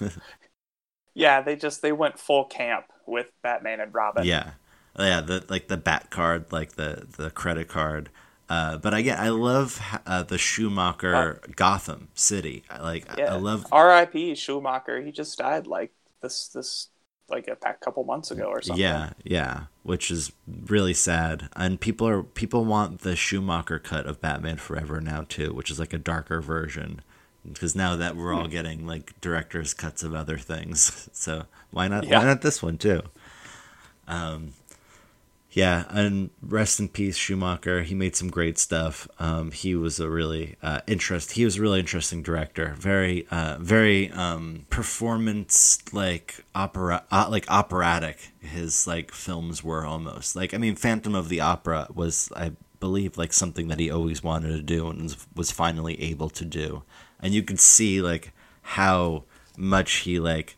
[1.15, 4.25] Yeah, they just they went full camp with Batman and Robin.
[4.25, 4.53] yeah,
[4.99, 5.21] yeah.
[5.21, 8.11] The like the bat card, like the the credit card.
[8.49, 12.65] Uh, but again, I love uh, the Schumacher Gotham City.
[12.71, 13.07] I like.
[13.19, 13.35] yeah.
[13.35, 13.67] I love.
[13.71, 14.35] R.I.P.
[14.37, 15.03] Schumacher.
[15.03, 15.93] He just died like
[16.23, 16.89] this this
[17.29, 18.83] like a couple months ago or something.
[18.83, 21.49] Yeah, yeah, which is really sad.
[21.57, 25.79] And people are people want the Schumacher cut of Batman Forever now too, which is
[25.79, 27.03] like a darker version.
[27.53, 32.05] Because now that we're all getting like director's cuts of other things, so why not?
[32.05, 32.19] Yeah.
[32.19, 33.03] Why not this one too?
[34.07, 34.55] Um,
[35.51, 37.83] yeah, and rest in peace, Schumacher.
[37.83, 39.09] He made some great stuff.
[39.19, 41.33] Um, he was a really uh, interest.
[41.33, 42.75] He was a really interesting director.
[42.79, 48.31] Very, uh, very um, performance like opera, uh, like operatic.
[48.41, 50.53] His like films were almost like.
[50.53, 54.49] I mean, Phantom of the Opera was, I believe, like something that he always wanted
[54.49, 56.83] to do and was, was finally able to do.
[57.21, 59.25] And you could see like how
[59.57, 60.57] much he like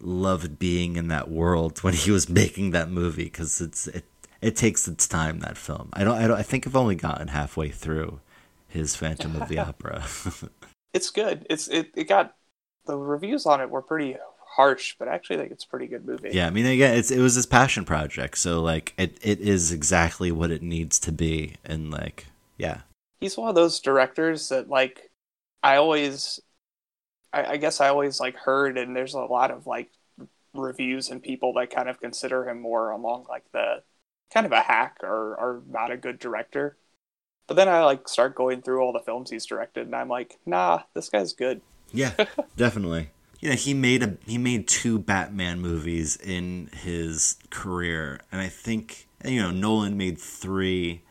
[0.00, 4.04] loved being in that world when he was making that movie because it's it
[4.40, 5.90] it takes its time that film.
[5.92, 8.20] I don't I don't I think I've only gotten halfway through
[8.68, 10.04] his Phantom of the Opera.
[10.92, 11.46] it's good.
[11.50, 12.34] It's it, it got
[12.86, 14.16] the reviews on it were pretty
[14.50, 16.30] harsh, but I actually think it's a pretty good movie.
[16.32, 19.72] Yeah, I mean, again, it's it was his passion project, so like it it is
[19.72, 22.26] exactly what it needs to be, and like
[22.58, 22.80] yeah,
[23.20, 25.10] he's one of those directors that like
[25.62, 26.40] I always,
[27.32, 29.90] I, I guess I always like heard, and there's a lot of like
[30.52, 33.82] reviews and people that kind of consider him more along like the
[34.34, 36.76] kind of a hack or or not a good director.
[37.46, 40.38] But then I like start going through all the films he's directed, and I'm like,
[40.44, 41.60] nah, this guy's good.
[41.92, 42.12] Yeah,
[42.56, 43.10] definitely.
[43.40, 48.48] You know, he made a he made two Batman movies in his career, and I
[48.48, 51.02] think you know Nolan made three.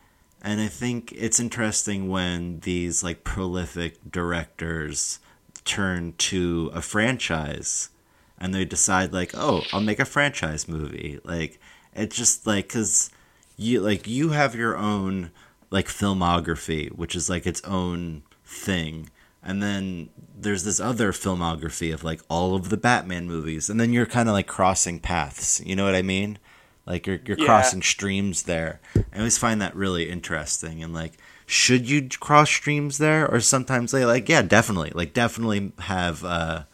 [0.42, 5.18] And I think it's interesting when these like prolific directors
[5.64, 7.90] turn to a franchise
[8.38, 11.60] and they decide like, "Oh, I'll make a franchise movie." Like
[11.94, 13.10] it's just like cuz
[13.56, 15.30] you like you have your own
[15.70, 19.10] like filmography, which is like its own thing.
[19.42, 23.92] And then there's this other filmography of like all of the Batman movies, and then
[23.92, 25.60] you're kind of like crossing paths.
[25.64, 26.38] You know what I mean?
[26.86, 27.74] Like you're you're Yeah.
[27.76, 28.80] crossing streams there.
[29.12, 30.82] I always find that really interesting.
[30.82, 31.14] And like,
[31.46, 36.24] should you cross streams there, or sometimes they like, yeah, definitely, like definitely have.
[36.24, 36.64] uh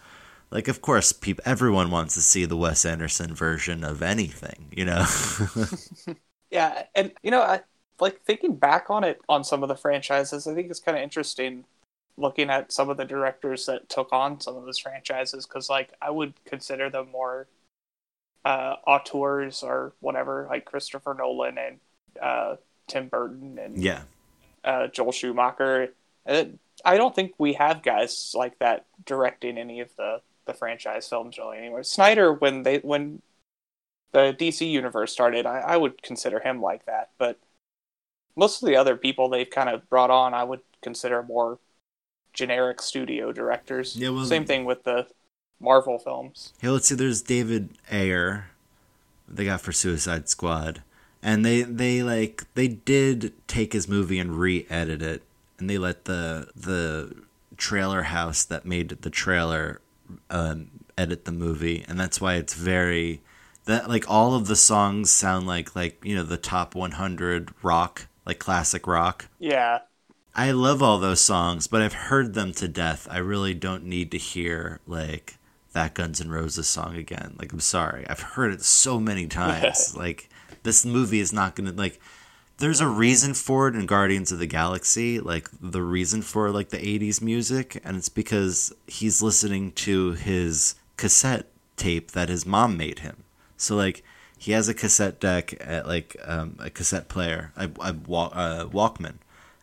[0.51, 4.85] like of course people everyone wants to see the Wes Anderson version of anything, you
[4.85, 5.05] know.
[6.51, 7.63] Yeah, and you know, I
[8.01, 10.47] like thinking back on it on some of the franchises.
[10.47, 11.65] I think it's kind of interesting
[12.17, 15.93] looking at some of the directors that took on some of those franchises because, like,
[16.01, 17.47] I would consider them more
[18.45, 21.79] uh, auteurs or whatever, like Christopher Nolan and
[22.23, 24.03] uh, Tim Burton and yeah.
[24.65, 25.93] uh, Joel Schumacher.
[26.27, 26.45] Uh,
[26.85, 31.39] I don't think we have guys like that directing any of the the franchise films
[31.39, 31.83] really anymore.
[31.83, 33.21] Snyder, when they when
[34.13, 37.11] the DC universe started, I, I would consider him like that.
[37.19, 37.39] But
[38.37, 41.59] most of the other people they've kind of brought on, I would consider more
[42.37, 43.97] generic studio directors.
[43.97, 45.07] Yeah, well- Same thing with the
[45.59, 46.53] Marvel films.
[46.61, 46.95] Hey, let's see.
[46.95, 48.51] There's David Ayer.
[49.29, 50.83] They got for Suicide Squad,
[51.23, 55.23] and they they like they did take his movie and re-edit it,
[55.59, 57.13] and they let the the
[57.57, 59.81] trailer house that made the trailer
[60.31, 63.21] um, edit the movie, and that's why it's very
[63.65, 68.07] that like all of the songs sound like like you know the top 100 rock
[68.25, 69.27] like classic rock.
[69.41, 69.81] Yeah,
[70.39, 73.09] I love all those songs, but I've heard them to death.
[73.11, 75.39] I really don't need to hear like
[75.73, 77.37] that Guns N' Roses song again.
[77.39, 78.07] Like I'm sorry.
[78.07, 79.97] I've heard it so many times.
[79.97, 80.29] like
[80.63, 81.99] this movie is not going to like
[82.59, 86.69] there's a reason for it in Guardians of the Galaxy, like the reason for like
[86.69, 91.47] the 80s music and it's because he's listening to his cassette
[91.79, 93.25] tape that his mom made him.
[93.57, 94.05] So like
[94.37, 99.15] he has a cassette deck at like um, a cassette player, a, a uh, Walkman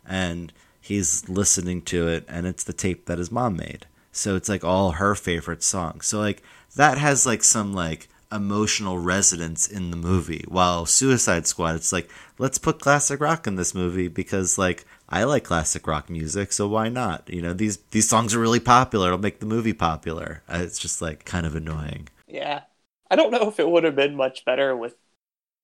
[0.06, 0.52] and
[0.84, 3.86] he's listening to it and it's the tape that his mom made.
[4.12, 6.06] So it's like all her favorite songs.
[6.06, 6.44] So like
[6.76, 10.46] that has like some like emotional resonance in the movie.
[10.48, 15.24] While suicide squad it's like let's put classic rock in this movie because like i
[15.24, 17.30] like classic rock music so why not?
[17.30, 19.08] You know these these songs are really popular.
[19.08, 20.44] It'll make the movie popular.
[20.48, 22.10] Uh, it's just like kind of annoying.
[22.28, 22.62] Yeah.
[23.10, 24.96] I don't know if it would have been much better with,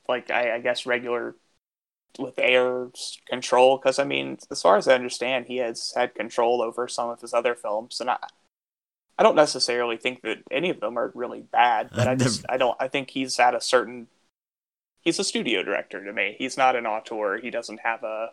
[0.07, 1.35] like, I, I guess regular
[2.17, 2.89] with Ayer
[3.27, 7.09] control because I mean, as far as I understand, he has had control over some
[7.09, 8.17] of his other films, and I,
[9.17, 12.57] I don't necessarily think that any of them are really bad, but I just I
[12.57, 14.07] don't I think he's at a certain.
[15.01, 16.35] He's a studio director to me.
[16.37, 17.37] He's not an auteur.
[17.37, 18.31] He doesn't have a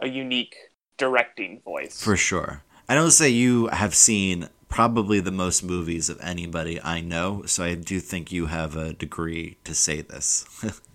[0.00, 0.54] a unique
[0.96, 2.02] directing voice.
[2.02, 2.62] For sure.
[2.88, 7.64] I know say you have seen probably the most movies of anybody I know, so
[7.64, 10.46] I do think you have a degree to say this.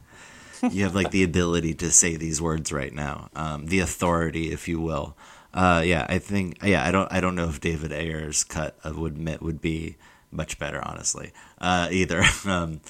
[0.71, 4.67] you have like the ability to say these words right now, um, the authority, if
[4.67, 5.15] you will.
[5.53, 6.63] Uh, yeah, I think.
[6.63, 7.11] Yeah, I don't.
[7.11, 9.97] I don't know if David Ayer's cut of would would be
[10.31, 11.31] much better, honestly.
[11.59, 12.23] Uh, either.
[12.45, 12.81] um,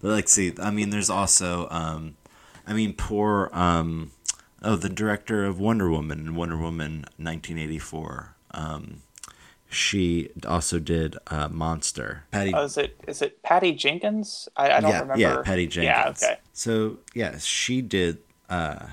[0.00, 1.68] but like, see, I mean, there's also.
[1.70, 2.16] Um,
[2.66, 3.50] I mean, poor.
[3.52, 4.12] Um,
[4.62, 8.36] oh, the director of Wonder Woman and Wonder Woman 1984.
[8.52, 9.02] Um,
[9.72, 12.24] she also did uh, Monster.
[12.30, 12.52] Patty.
[12.54, 14.48] Oh, is it is it Patty Jenkins?
[14.56, 15.20] I, I don't yeah, remember.
[15.20, 16.22] yeah, Patty Jenkins.
[16.22, 16.40] Yeah, okay.
[16.52, 18.18] So yeah, she did.
[18.48, 18.86] Uh,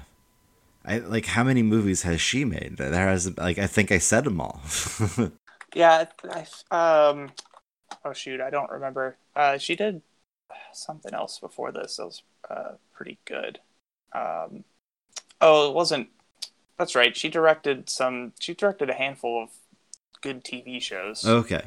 [0.85, 2.77] I like how many movies has she made?
[2.77, 4.61] There has like I think I said them all.
[5.75, 6.39] Yeah, I,
[6.71, 7.31] um,
[8.03, 9.17] oh shoot, I don't remember.
[9.35, 10.01] Uh, she did
[10.73, 13.59] something else before this that was uh, pretty good.
[14.13, 14.63] Um,
[15.41, 16.09] oh, it wasn't.
[16.77, 17.15] That's right.
[17.15, 18.33] She directed some.
[18.39, 19.49] She directed a handful of
[20.21, 21.25] good TV shows.
[21.25, 21.63] okay.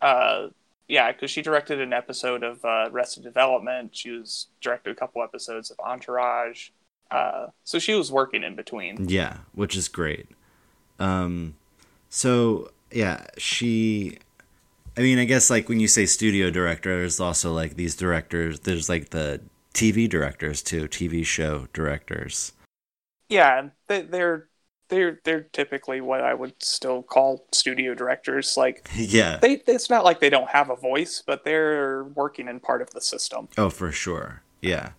[0.00, 0.48] Uh,
[0.88, 3.94] yeah, because she directed an episode of uh, Arrested Development.
[3.94, 6.70] She was directed a couple episodes of Entourage.
[7.10, 9.08] Uh, so she was working in between.
[9.08, 10.28] Yeah, which is great.
[10.98, 11.54] Um,
[12.08, 14.18] so yeah, she.
[14.96, 18.60] I mean, I guess like when you say studio director, there's also like these directors.
[18.60, 19.40] There's like the
[19.72, 22.52] TV directors too, TV show directors.
[23.28, 24.48] Yeah, they, they're
[24.90, 28.56] they're they're typically what I would still call studio directors.
[28.56, 29.38] Like yeah.
[29.38, 32.90] they, it's not like they don't have a voice, but they're working in part of
[32.90, 33.48] the system.
[33.56, 34.42] Oh, for sure.
[34.60, 34.90] Yeah,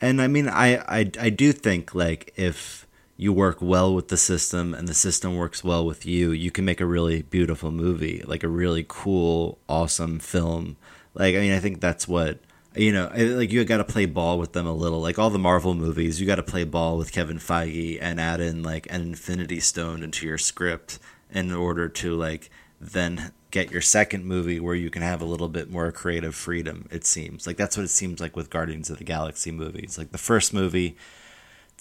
[0.00, 2.86] and I mean, I I I do think like if
[3.18, 6.64] you work well with the system and the system works well with you, you can
[6.64, 10.78] make a really beautiful movie, like a really cool, awesome film.
[11.12, 12.38] Like I mean, I think that's what
[12.74, 15.00] you know, like you got to play ball with them a little.
[15.00, 18.40] Like all the Marvel movies, you got to play ball with Kevin Feige and add
[18.40, 20.98] in like an Infinity Stone into your script
[21.30, 22.50] in order to like
[22.80, 26.86] then get your second movie where you can have a little bit more creative freedom.
[26.90, 29.98] It seems like that's what it seems like with Guardians of the Galaxy movies.
[29.98, 30.96] Like the first movie,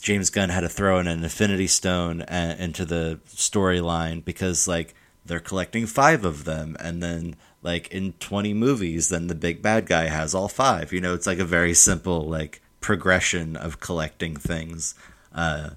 [0.02, 4.96] James Gunn had to throw in an Infinity Stone uh, into the storyline because like
[5.26, 9.86] they're collecting five of them, and then like in 20 movies then the big bad
[9.86, 10.94] guy has all five.
[10.94, 14.96] You know it's like a very simple like progression of collecting things.
[15.34, 15.72] Uh,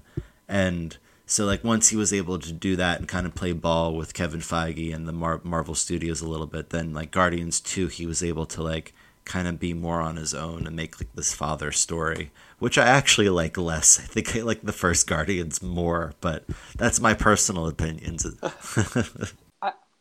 [0.47, 3.95] and so like once he was able to do that and kind of play ball
[3.95, 7.87] with Kevin Feige and the Mar- Marvel Studios a little bit then like Guardians 2
[7.87, 8.93] he was able to like
[9.25, 12.87] kind of be more on his own and make like this father story which I
[12.87, 13.99] actually like less.
[13.99, 18.25] I think I like the first Guardians more but that's my personal opinions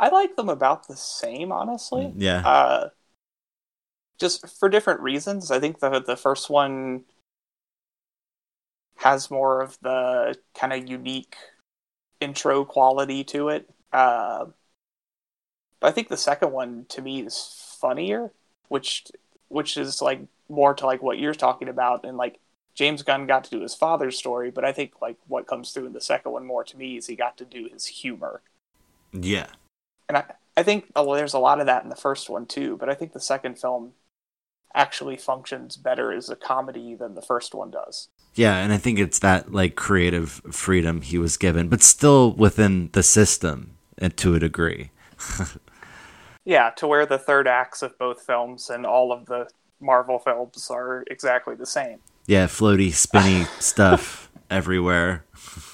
[0.03, 2.07] I like them about the same, honestly.
[2.07, 2.43] Mm, yeah.
[2.45, 2.89] Uh,
[4.19, 5.53] just for different reasons.
[5.53, 7.05] I think the the first one
[8.97, 11.37] has more of the kind of unique
[12.21, 13.71] intro quality to it.
[13.93, 14.47] Uh,
[15.79, 18.33] but I think the second one to me is funnier,
[18.69, 19.05] which
[19.49, 22.41] which is like more to like what you're talking about, and like
[22.75, 25.87] James Gunn got to do his father's story, but I think like what comes through
[25.87, 28.43] in the second one more to me is he got to do his humor.
[29.13, 29.47] Yeah
[30.13, 32.77] and I, I think oh, there's a lot of that in the first one too.
[32.77, 33.93] But I think the second film
[34.75, 38.09] actually functions better as a comedy than the first one does.
[38.35, 42.91] Yeah, and I think it's that like creative freedom he was given, but still within
[42.93, 44.91] the system and to a degree.
[46.45, 49.49] yeah, to where the third acts of both films and all of the
[49.81, 51.99] Marvel films are exactly the same.
[52.27, 54.22] Yeah, floaty, spinny stuff
[54.53, 55.25] everywhere.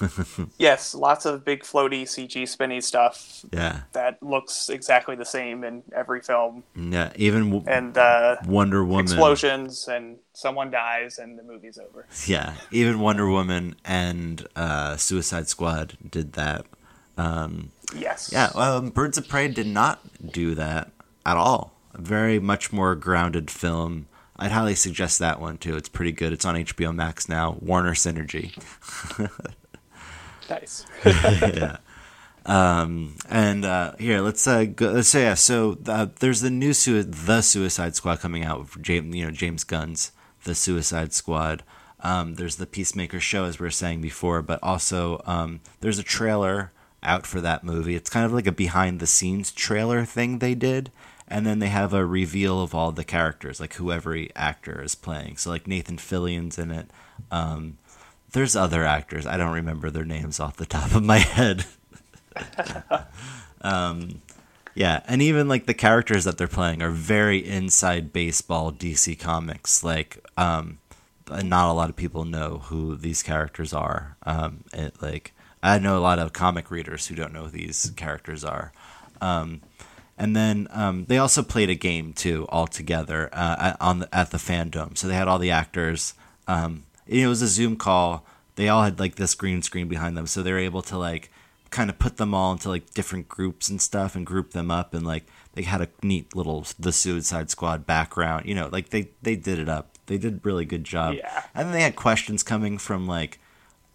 [0.57, 3.45] yes, lots of big floaty CG spinny stuff.
[3.51, 6.63] Yeah, that looks exactly the same in every film.
[6.75, 12.05] Yeah, even w- and uh, Wonder Woman explosions and someone dies and the movie's over.
[12.25, 16.65] Yeah, even Wonder Woman and uh, Suicide Squad did that.
[17.17, 18.29] Um, yes.
[18.31, 19.99] Yeah, um, Birds of Prey did not
[20.31, 20.89] do that
[21.25, 21.73] at all.
[21.93, 24.07] A very much more grounded film.
[24.39, 25.75] I'd highly suggest that one too.
[25.75, 26.33] It's pretty good.
[26.33, 27.57] It's on HBO Max now.
[27.59, 28.57] Warner Synergy.
[30.49, 30.85] Nice.
[31.05, 31.77] yeah.
[32.45, 35.35] Um, and uh, here, let's uh, go, let's say yeah.
[35.35, 38.59] So uh, there's the new su- the Suicide Squad coming out.
[38.59, 40.11] With James, you know, James Gunn's
[40.43, 41.63] The Suicide Squad.
[42.01, 46.03] Um, there's the Peacemaker show, as we were saying before, but also um, there's a
[46.03, 46.71] trailer
[47.03, 47.95] out for that movie.
[47.95, 50.91] It's kind of like a behind the scenes trailer thing they did,
[51.29, 54.95] and then they have a reveal of all the characters, like who every actor is
[54.95, 55.37] playing.
[55.37, 56.89] So like Nathan Fillion's in it.
[57.31, 57.77] Um,
[58.31, 59.25] there's other actors.
[59.25, 61.65] I don't remember their names off the top of my head.
[63.61, 64.21] um,
[64.73, 69.83] yeah, and even like the characters that they're playing are very inside baseball DC Comics.
[69.83, 70.79] Like, um,
[71.29, 74.15] not a lot of people know who these characters are.
[74.23, 77.91] Um, it, like, I know a lot of comic readers who don't know who these
[77.95, 78.71] characters are.
[79.21, 79.61] Um,
[80.19, 84.31] and then um, they also played a game too, all together uh, on the, at
[84.31, 84.97] the FanDome.
[84.97, 86.13] So they had all the actors.
[86.47, 88.25] Um, it was a Zoom call.
[88.55, 91.31] They all had like this green screen behind them, so they were able to like
[91.69, 94.93] kind of put them all into like different groups and stuff and group them up
[94.93, 98.45] and like they had a neat little the Suicide Squad background.
[98.45, 99.97] You know, like they they did it up.
[100.07, 101.15] They did a really good job.
[101.15, 101.43] Yeah.
[101.55, 103.39] And then they had questions coming from like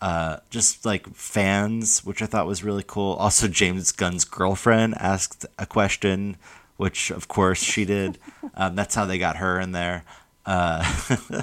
[0.05, 3.15] uh, just like fans, which I thought was really cool.
[3.15, 6.37] Also, James Gunn's girlfriend asked a question,
[6.77, 8.19] which of course she did.
[8.55, 10.05] um, that's how they got her in there.
[10.45, 10.85] Uh,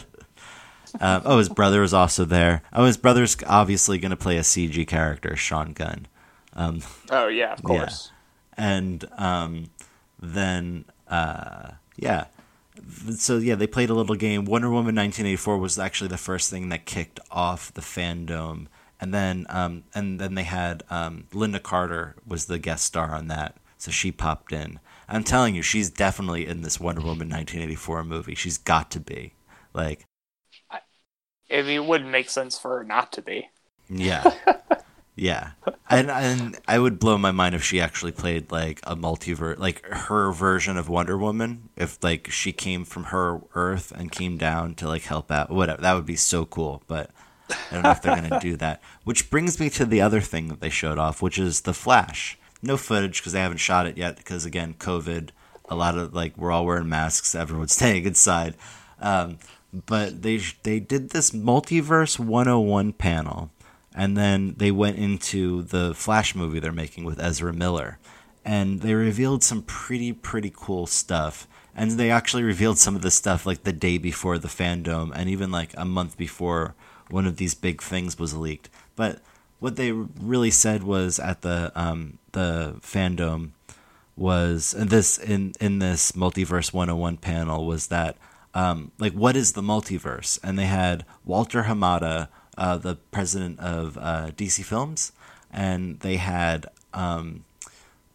[1.00, 2.64] Um, oh, his brother was also there.
[2.74, 6.06] Oh, his brother's obviously going to play a CG character, Sean Gunn.
[6.52, 8.12] Um, oh yeah, of course.
[8.58, 8.76] Yeah.
[8.76, 9.70] And um,
[10.20, 12.26] then uh, yeah,
[13.18, 14.46] so yeah, they played a little game.
[14.46, 18.68] Wonder Woman 1984 was actually the first thing that kicked off the FanDome,
[19.00, 23.28] and then um, and then they had um, Lynda Carter was the guest star on
[23.28, 24.80] that, so she popped in.
[25.08, 28.36] I'm telling you, she's definitely in this Wonder Woman 1984 movie.
[28.36, 29.34] She's got to be
[29.74, 30.06] like
[31.52, 33.50] I mean, it wouldn't make sense for her not to be.
[33.90, 34.32] Yeah.
[35.16, 35.52] Yeah,
[35.90, 39.86] and and I would blow my mind if she actually played like a multiverse, like
[39.86, 41.70] her version of Wonder Woman.
[41.76, 45.82] If like she came from her Earth and came down to like help out, whatever.
[45.82, 46.82] That would be so cool.
[46.88, 47.12] But
[47.50, 48.82] I don't know if they're gonna do that.
[49.04, 52.38] Which brings me to the other thing that they showed off, which is the Flash.
[52.62, 54.16] No footage because they haven't shot it yet.
[54.16, 55.30] Because again, COVID.
[55.70, 57.36] A lot of like we're all wearing masks.
[57.36, 58.56] Everyone's staying inside.
[59.00, 59.40] Um,
[59.74, 63.52] but they they did this multiverse 101 panel
[63.96, 68.00] and then they went into the Flash movie they're making with Ezra Miller,
[68.46, 71.48] and they revealed some pretty pretty cool stuff.
[71.74, 75.30] And they actually revealed some of the stuff like the day before the FanDome, and
[75.30, 76.76] even like a month before
[77.10, 78.70] one of these big things was leaked.
[78.96, 79.22] But
[79.60, 83.52] what they really said was at the um, the FanDome
[84.18, 88.18] was and this in in this multiverse 101 panel was that
[88.54, 92.28] um, like what is the multiverse and they had walter hamada
[92.62, 95.14] uh, the president of uh, DC Films,
[95.52, 97.44] and they had um,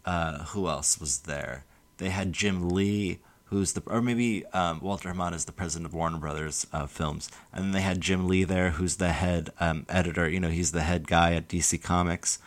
[0.04, 1.64] uh, who else was there?
[1.98, 5.94] They had Jim Lee, who's the or maybe um, Walter Hamada is the president of
[5.94, 9.84] Warner Brothers uh, Films, and then they had Jim Lee there, who's the head um,
[9.88, 10.28] editor.
[10.28, 12.38] You know, he's the head guy at DC Comics,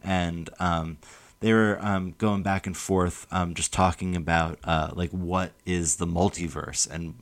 [0.00, 0.98] and um,
[1.40, 5.96] they were um, going back and forth, um, just talking about uh, like what is
[5.96, 7.14] the multiverse and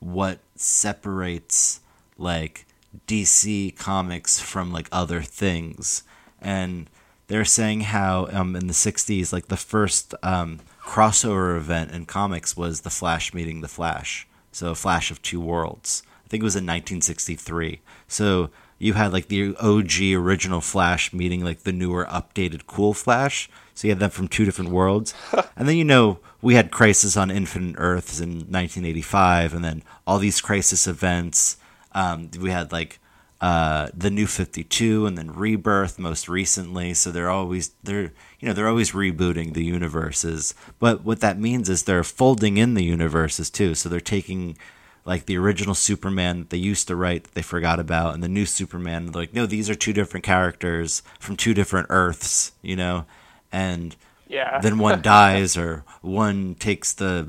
[0.00, 1.78] what separates
[2.18, 2.63] like
[3.06, 6.02] DC comics from like other things,
[6.40, 6.88] and
[7.26, 12.56] they're saying how um, in the '60s, like the first um, crossover event in comics
[12.56, 16.02] was the Flash meeting the Flash, so a Flash of Two Worlds.
[16.24, 17.80] I think it was in 1963.
[18.08, 23.48] So you had like the OG original Flash meeting like the newer updated cool Flash.
[23.74, 25.14] So you had them from two different worlds.
[25.56, 30.18] and then you know we had Crisis on Infinite Earths in 1985 and then all
[30.18, 31.56] these crisis events
[31.94, 32.98] um, we had like
[33.40, 36.94] uh, the New Fifty Two, and then Rebirth most recently.
[36.94, 40.54] So they're always they're you know they're always rebooting the universes.
[40.78, 43.74] But what that means is they're folding in the universes too.
[43.74, 44.56] So they're taking
[45.04, 48.28] like the original Superman that they used to write that they forgot about, and the
[48.28, 49.12] new Superman.
[49.12, 52.52] Like no, these are two different characters from two different Earths.
[52.62, 53.04] You know,
[53.52, 53.94] and
[54.26, 54.58] yeah.
[54.60, 57.28] then one dies or one takes the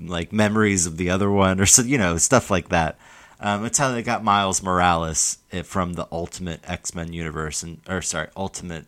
[0.00, 2.98] like memories of the other one or so you know stuff like that
[3.40, 7.80] um, it's how they got Miles Morales eh, from the Ultimate X Men universe, and
[7.88, 8.86] or sorry, Ultimate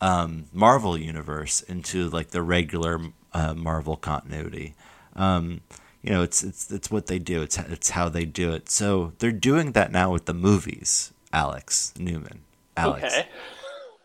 [0.00, 3.00] um, Marvel universe into like the regular
[3.32, 4.74] uh, Marvel continuity.
[5.16, 5.60] Um,
[6.02, 7.42] you know, it's it's it's what they do.
[7.42, 8.70] It's it's how they do it.
[8.70, 11.12] So they're doing that now with the movies.
[11.32, 12.42] Alex Newman,
[12.76, 13.12] Alex.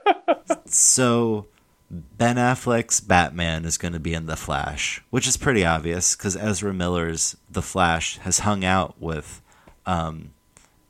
[0.08, 0.56] Okay.
[0.66, 1.46] so
[1.92, 6.36] Ben Affleck's Batman is going to be in The Flash, which is pretty obvious because
[6.36, 9.42] Ezra Miller's The Flash has hung out with
[9.90, 10.30] um,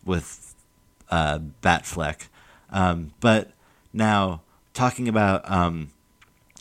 [0.04, 0.54] with
[1.10, 2.28] uh, Batfleck.
[2.70, 3.52] Um, but
[3.94, 4.42] now
[4.74, 5.92] talking about um,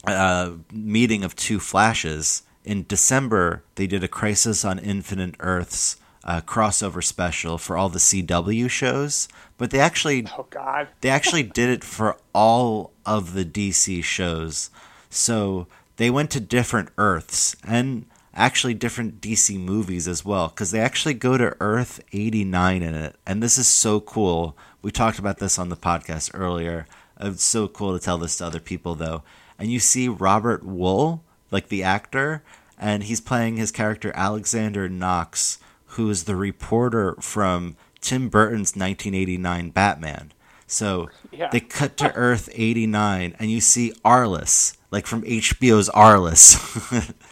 [0.07, 6.41] a meeting of two flashes in December, they did a Crisis on Infinite Earths uh,
[6.41, 11.70] crossover special for all the CW shows, but they actually oh god they actually did
[11.70, 14.70] it for all of the DC shows.
[15.11, 15.66] So
[15.97, 18.05] they went to different Earths and
[18.39, 23.16] actually different DC movies as well because they actually go to Earth 89 in it.
[23.26, 24.57] And this is so cool.
[24.80, 26.86] We talked about this on the podcast earlier.
[27.20, 29.22] It's so cool to tell this to other people though.
[29.59, 31.20] And you see Robert Wuhl,
[31.51, 32.43] like the actor,
[32.78, 35.59] and he's playing his character Alexander Knox,
[35.93, 40.32] who is the reporter from Tim Burton's 1989 Batman.
[40.68, 41.49] So Yeah.
[41.51, 47.12] they cut to Earth 89 and you see Arliss, like from HBO's Arliss.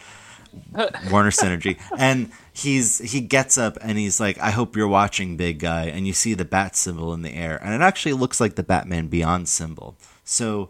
[1.11, 1.79] Warner Synergy.
[1.97, 5.85] And he's he gets up and he's like, I hope you're watching, big guy.
[5.85, 7.59] And you see the bat symbol in the air.
[7.63, 9.95] And it actually looks like the Batman Beyond symbol.
[10.23, 10.69] So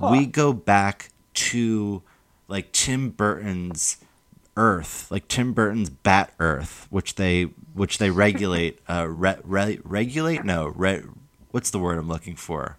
[0.00, 2.02] we go back to
[2.48, 3.98] like Tim Burton's
[4.56, 7.44] Earth, like Tim Burton's Bat Earth, which they
[7.74, 11.02] which they regulate uh re, re, regulate no, re,
[11.50, 12.78] what's the word I'm looking for?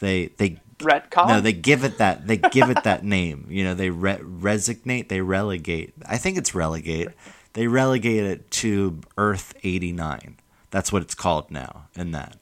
[0.00, 3.46] They they retcon no, they give it that they give it that name.
[3.48, 5.94] You know, they re- resignate, they relegate.
[6.06, 7.08] I think it's relegate.
[7.54, 10.36] They relegate it to Earth 89.
[10.70, 12.36] That's what it's called now in that.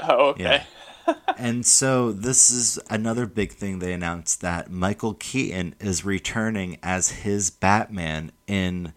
[0.00, 0.62] oh okay
[1.06, 1.14] Yeah.
[1.38, 7.10] and so this is another big thing they announced that Michael Keaton is returning as
[7.10, 8.92] his Batman in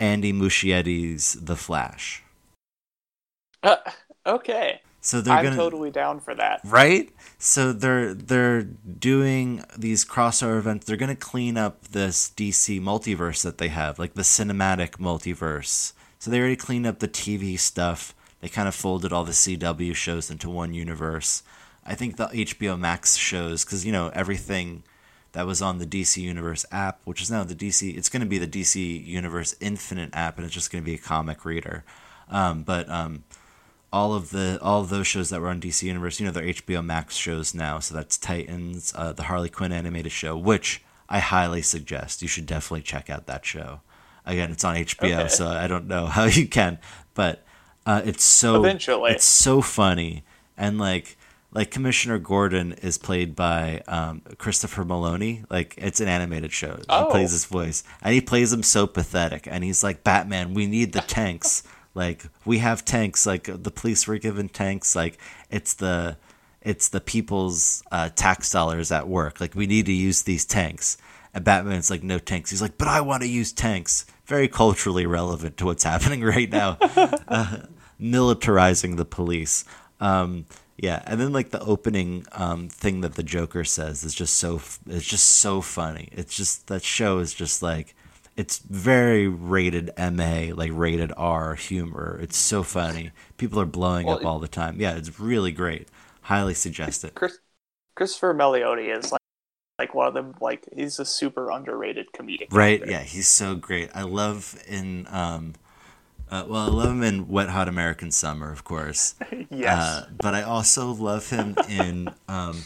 [0.00, 2.24] Andy Muschietti's The Flash.
[3.62, 3.76] Uh,
[4.26, 6.60] okay So they're i'm gonna totally down for that.
[6.64, 7.10] Right?
[7.38, 10.86] So they're they're doing these crossover events.
[10.86, 15.92] They're going to clean up this dc multiverse that they have like the cinematic multiverse.
[16.18, 18.14] So they already cleaned up the tv stuff.
[18.40, 21.42] They kind of folded all the cw shows into one universe.
[21.84, 24.82] I think the HBO Max shows because you know everything
[25.32, 27.96] that was on the DC Universe app, which is now the DC.
[27.96, 30.94] It's going to be the DC Universe Infinite app, and it's just going to be
[30.94, 31.84] a comic reader.
[32.28, 33.24] Um, but um,
[33.92, 36.44] all of the all of those shows that were on DC Universe, you know, they're
[36.44, 37.78] HBO Max shows now.
[37.80, 42.46] So that's Titans, uh, the Harley Quinn animated show, which I highly suggest you should
[42.46, 43.80] definitely check out that show.
[44.26, 45.28] Again, it's on HBO, Okay.
[45.28, 46.78] so I don't know how you can,
[47.14, 47.44] but
[47.86, 49.10] uh, it's so Eventually.
[49.12, 50.22] it's so funny
[50.56, 51.16] and like
[51.52, 55.44] like Commissioner Gordon is played by um, Christopher Meloni.
[55.50, 56.78] Like it's an animated show.
[56.88, 57.06] Oh.
[57.06, 59.48] He plays his voice, and he plays him so pathetic.
[59.50, 61.64] And he's like, "Batman, we need the tanks.
[62.00, 63.26] like we have tanks.
[63.26, 64.96] Like the police were given tanks.
[64.96, 65.18] Like
[65.50, 66.16] it's the
[66.62, 69.40] it's the people's uh, tax dollars at work.
[69.40, 70.96] Like we need to use these tanks."
[71.34, 75.06] And Batman's like, "No tanks." He's like, "But I want to use tanks." Very culturally
[75.06, 76.78] relevant to what's happening right now.
[78.00, 79.64] militarizing the police.
[80.00, 80.46] Um,
[80.78, 84.62] yeah, and then like the opening um, thing that the Joker says is just so
[84.86, 86.08] it's just so funny.
[86.12, 87.94] It's just that show is just like
[88.40, 92.18] it's very rated MA, like rated R humor.
[92.22, 93.10] It's so funny.
[93.36, 94.80] People are blowing Well, up all the time.
[94.80, 95.88] Yeah, it's really great.
[96.22, 97.14] Highly suggest it.
[97.14, 97.38] Chris,
[97.94, 99.20] Christopher Meloni is like
[99.78, 100.34] like one of them.
[100.40, 102.46] Like he's a super underrated comedic.
[102.50, 102.80] Right?
[102.80, 102.90] actor.
[102.90, 103.90] Yeah, he's so great.
[103.94, 105.52] I love in um,
[106.30, 109.16] uh, well, I love him in Wet Hot American Summer, of course.
[109.52, 109.82] Yes.
[109.82, 112.62] Uh, but I also love him in um,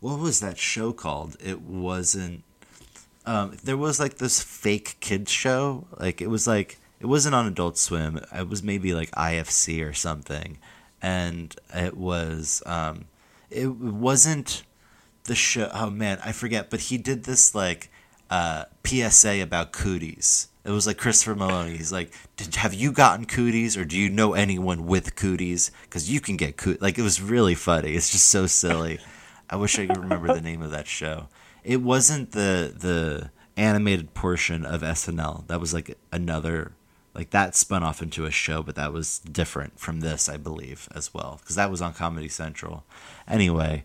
[0.00, 1.36] what was that show called?
[1.44, 2.44] It wasn't.
[3.28, 5.86] Um, there was like this fake kids show.
[6.00, 8.18] Like it was like it wasn't on Adult Swim.
[8.34, 10.56] It was maybe like IFC or something,
[11.02, 13.04] and it was um,
[13.50, 14.62] it wasn't
[15.24, 15.70] the show.
[15.74, 16.70] Oh man, I forget.
[16.70, 17.90] But he did this like
[18.30, 20.48] uh, PSA about cooties.
[20.64, 21.76] It was like Christopher Meloni.
[21.76, 22.14] He's like,
[22.54, 25.70] "Have you gotten cooties, or do you know anyone with cooties?
[25.82, 27.92] Because you can get cooties." Like it was really funny.
[27.92, 29.00] It's just so silly.
[29.50, 31.28] I wish I could remember the name of that show.
[31.68, 35.46] It wasn't the the animated portion of SNL.
[35.48, 36.72] That was like another
[37.14, 40.88] like that spun off into a show, but that was different from this, I believe,
[40.94, 42.84] as well, because that was on Comedy Central.
[43.28, 43.84] Anyway,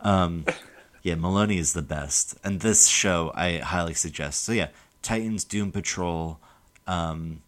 [0.00, 0.44] um,
[1.02, 4.44] yeah, Meloni is the best, and this show I highly suggest.
[4.44, 4.68] So yeah,
[5.02, 6.38] Titans, Doom Patrol,
[6.86, 7.42] um,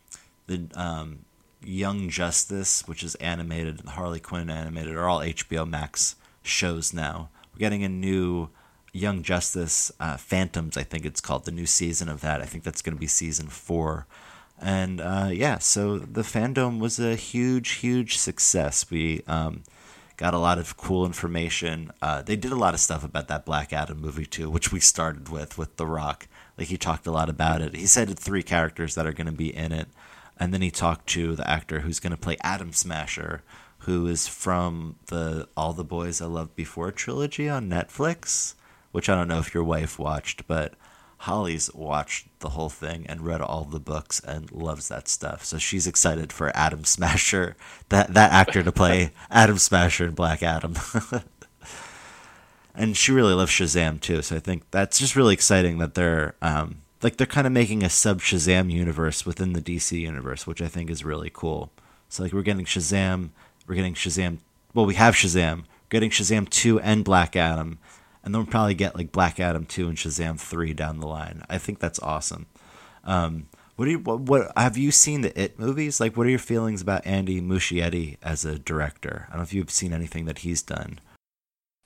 [0.49, 1.21] the um,
[1.63, 7.29] Young Justice, which is animated, Harley Quinn animated, are all HBO Max shows now.
[7.55, 8.49] We're getting a new
[8.97, 12.41] Young Justice uh, Phantoms, I think it's called, the new season of that.
[12.41, 14.07] I think that's going to be season four.
[14.61, 18.91] And uh, yeah, so the FanDome was a huge, huge success.
[18.91, 19.65] We um,
[20.17, 21.91] got a lot of cool information.
[22.01, 24.81] Uh, they did a lot of stuff about that Black Adam movie too, which we
[24.81, 26.27] started with with The Rock.
[26.57, 27.75] Like he talked a lot about it.
[27.75, 29.89] He said three characters that are going to be in it,
[30.39, 33.43] and then he talked to the actor who's going to play Atom Smasher,
[33.81, 38.55] who is from the All the Boys I Loved Before trilogy on Netflix,
[38.97, 40.73] which I don't know if your wife watched, but
[41.19, 45.45] Holly's watched the whole thing and read all the books and loves that stuff.
[45.45, 47.57] So she's excited for Atom Smasher,
[47.91, 50.77] that that actor to play Atom Smasher in Black Adam.
[52.75, 54.23] and she really loves Shazam too.
[54.23, 57.83] So I think that's just really exciting that they're um, like they're kind of making
[57.83, 61.71] a sub Shazam universe within the DC universe, which I think is really cool.
[62.09, 63.29] So like we're getting Shazam,
[63.67, 64.39] we're getting Shazam.
[64.73, 67.79] Well, we have Shazam, we're getting Shazam two and Black Adam,
[68.27, 71.45] and then we'll probably get like Black Adam two and Shazam three down the line.
[71.49, 72.47] I think that's awesome.
[73.05, 76.01] Um, what do you what, what have you seen the It movies?
[76.01, 79.27] Like, what are your feelings about Andy Muschietti as a director?
[79.29, 80.99] I don't know if you've seen anything that he's done.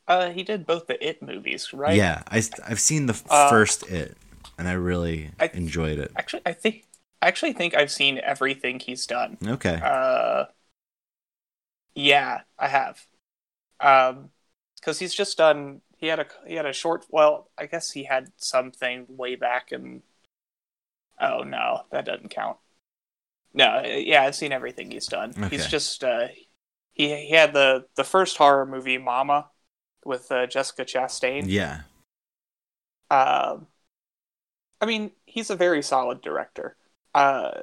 [0.09, 1.95] uh, he did both the It movies, right?
[1.97, 4.17] Yeah, I I've seen the Uh, first It,
[4.59, 6.11] and I really I- enjoyed it.
[6.17, 6.87] Actually, I think
[7.21, 9.37] I actually think I've seen everything he's done.
[9.47, 10.47] Okay, Uh,
[11.95, 13.05] yeah, I have.
[13.81, 14.31] Um,
[14.77, 15.83] because he's just done.
[16.01, 17.05] He had a he had a short.
[17.11, 20.03] Well, I guess he had something way back in.
[21.21, 22.57] Oh no, that doesn't count.
[23.53, 25.35] No, yeah, I've seen everything he's done.
[25.51, 26.29] He's just uh,
[26.93, 29.49] he he had the the first horror movie, Mama,
[30.05, 31.45] with uh, Jessica Chastain.
[31.47, 31.83] yeah,
[33.11, 33.67] Um,
[34.81, 36.77] I mean, he's a very solid director.
[37.15, 37.63] Uh,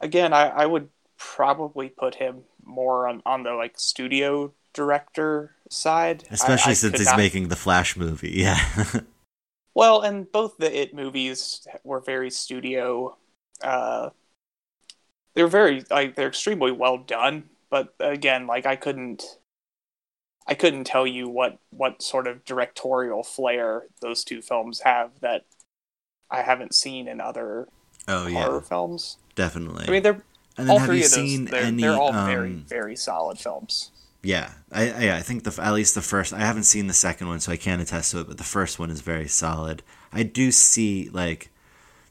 [0.00, 6.24] again, I, I would probably put him more on, on the like studio director side,
[6.30, 8.30] especially I since he's not- making the Flash movie.
[8.42, 8.60] Yeah,
[9.74, 13.16] Well, and both the It movies were very studio.
[13.62, 14.10] Uh,
[15.34, 19.22] they're very like they're extremely well done, but again, like I couldn't,
[20.46, 25.46] I couldn't tell you what what sort of directorial flair those two films have that
[26.30, 27.68] I haven't seen in other
[28.08, 29.16] oh yeah, horror films.
[29.36, 29.86] definitely.
[29.88, 30.22] I mean, they're
[30.58, 31.14] and then all have three you of those.
[31.14, 31.82] seen They're, any?
[31.82, 33.91] they're all um, very very solid films.
[34.22, 37.28] Yeah, I, I I think the at least the first I haven't seen the second
[37.28, 38.28] one, so I can't attest to it.
[38.28, 39.82] But the first one is very solid.
[40.12, 41.50] I do see like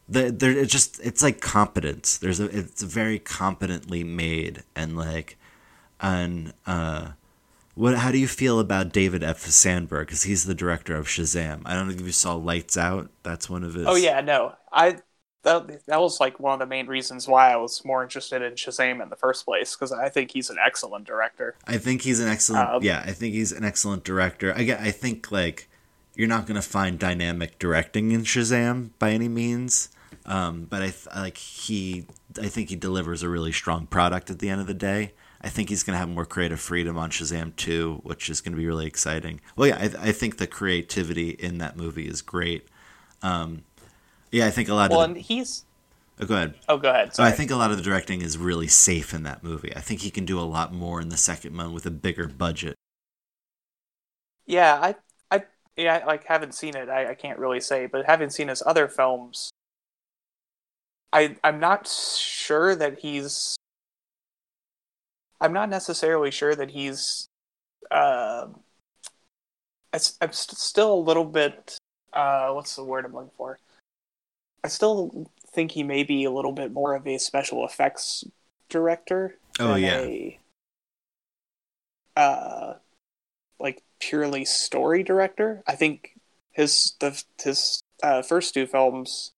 [0.09, 2.17] the there it's just it's like competence.
[2.17, 5.37] There's a it's very competently made and like
[6.01, 7.11] and uh
[7.75, 9.39] what how do you feel about David F.
[9.39, 11.61] Sandberg because he's the director of Shazam?
[11.65, 13.09] I don't know if you saw Lights Out.
[13.23, 13.87] That's one of his.
[13.87, 14.97] Oh yeah, no, I
[15.43, 18.53] that that was like one of the main reasons why I was more interested in
[18.53, 21.55] Shazam in the first place because I think he's an excellent director.
[21.65, 22.69] I think he's an excellent.
[22.69, 24.53] Um, yeah, I think he's an excellent director.
[24.55, 24.79] I get.
[24.79, 25.69] I think like
[26.15, 29.89] you're not gonna find dynamic directing in Shazam by any means.
[30.25, 32.05] Um, but I th- like he.
[32.39, 35.13] I think he delivers a really strong product at the end of the day.
[35.43, 38.53] I think he's going to have more creative freedom on Shazam 2, which is going
[38.53, 39.41] to be really exciting.
[39.55, 42.67] Well, yeah, I, I think the creativity in that movie is great.
[43.23, 43.63] Um,
[44.31, 45.13] yeah, I think a lot Well, of.
[45.13, 45.65] The, he's
[46.19, 46.53] oh, go ahead.
[46.69, 47.13] oh, go ahead.
[47.13, 49.75] So I think a lot of the directing is really safe in that movie.
[49.75, 52.27] I think he can do a lot more in the second one with a bigger
[52.27, 52.75] budget.
[54.45, 54.95] Yeah, I,
[55.29, 55.43] I,
[55.75, 56.89] yeah, I, like haven't seen it.
[56.89, 59.51] I, I can't really say, but having seen his other films,
[61.13, 63.55] I, I'm not sure that he's.
[65.39, 67.27] I'm not necessarily sure that he's.
[67.89, 68.47] Uh,
[69.93, 71.77] I'm st- still a little bit.
[72.13, 73.57] Uh, what's the word I'm looking for?
[74.63, 78.23] I still think he may be a little bit more of a special effects
[78.69, 79.37] director.
[79.59, 79.99] Oh, than yeah.
[79.99, 80.39] a,
[82.15, 82.73] uh,
[83.59, 85.61] like purely story director.
[85.67, 86.15] I think
[86.51, 89.31] his the his uh, first two films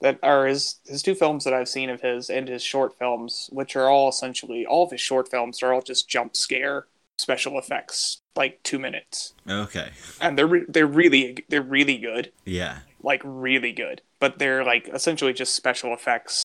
[0.00, 3.48] that are his his two films that I've seen of his and his short films,
[3.52, 6.86] which are all essentially all of his short films are all just jump scare
[7.18, 9.90] special effects, like two minutes, Okay.
[10.20, 12.80] and they're re- they're really they're really good, Yeah.
[13.02, 16.42] Like really good, but they're like essentially just special effects.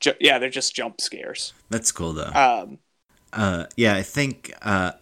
[0.00, 1.52] Ju- yeah, they're just jump scares.
[1.70, 2.32] That's cool though.
[2.34, 2.78] Um,
[3.32, 4.92] Uh, yeah, I think uh,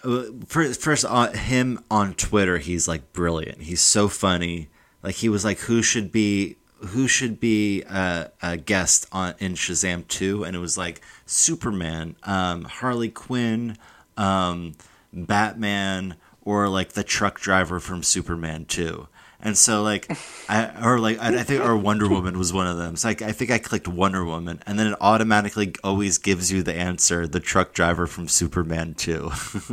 [0.47, 3.63] first, first on him on Twitter, he's like brilliant.
[3.63, 4.69] He's so funny.
[5.03, 9.55] Like he was like, who should be who should be a, a guest on in
[9.55, 13.77] Shazam two, and it was like Superman, um, Harley Quinn,
[14.17, 14.75] um,
[15.13, 19.09] Batman, or like the truck driver from Superman two.
[19.43, 20.11] And so like,
[20.49, 22.97] I or like I, I think or Wonder Woman was one of them.
[22.97, 26.63] So like I think I clicked Wonder Woman, and then it automatically always gives you
[26.63, 29.31] the answer: the truck driver from Superman two.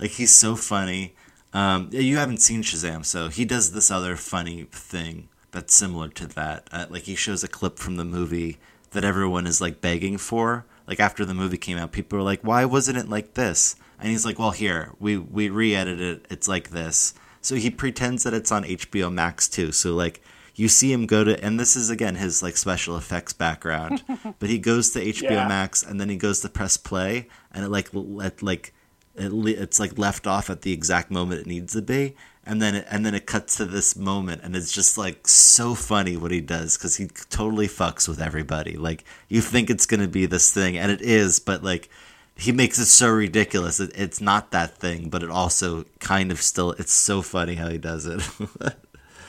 [0.00, 1.14] like he's so funny.
[1.52, 6.26] Um, you haven't seen Shazam, so he does this other funny thing that's similar to
[6.28, 6.66] that.
[6.72, 8.58] Uh, like he shows a clip from the movie
[8.90, 10.64] that everyone is like begging for.
[10.86, 14.10] Like after the movie came out, people were like, "Why wasn't it like this?" And
[14.10, 16.26] he's like, "Well, here we we re-edited it.
[16.30, 19.72] It's like this." So he pretends that it's on HBO Max too.
[19.72, 20.22] So like
[20.54, 24.02] you see him go to, and this is again his like special effects background,
[24.38, 25.48] but he goes to HBO Yeah.
[25.48, 28.72] Max and then he goes to press play, and it like let like
[29.14, 32.14] it, it's like left off at the exact moment it needs to be
[32.44, 35.74] and then it, and then it cuts to this moment and it's just like so
[35.74, 40.08] funny what he does because he totally fucks with everybody like you think it's gonna
[40.08, 41.90] be this thing and it is but like
[42.36, 43.80] he makes it so ridiculous.
[43.80, 47.68] It, it's not that thing but it also kind of still it's so funny how
[47.68, 48.22] he does it.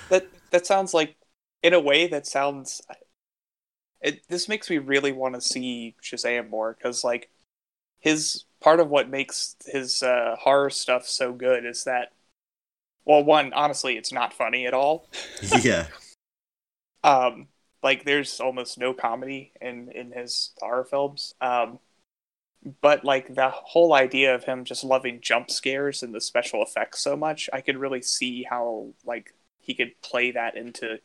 [0.10, 1.16] That that sounds like
[1.64, 2.82] in a way that sounds
[4.02, 7.30] it this makes me really want to see Shazam more cuz like
[8.00, 12.12] his part of what makes his uh, horror stuff so good is that
[13.06, 15.08] well one honestly it's not funny at all.
[15.62, 15.88] Yeah.
[17.04, 17.48] Um
[17.82, 21.34] like there's almost no comedy in in his horror films.
[21.42, 21.80] Um
[22.82, 27.02] but like the whole idea of him just loving jump scares and the special effects
[27.02, 31.00] so much i could really see how like he could play that into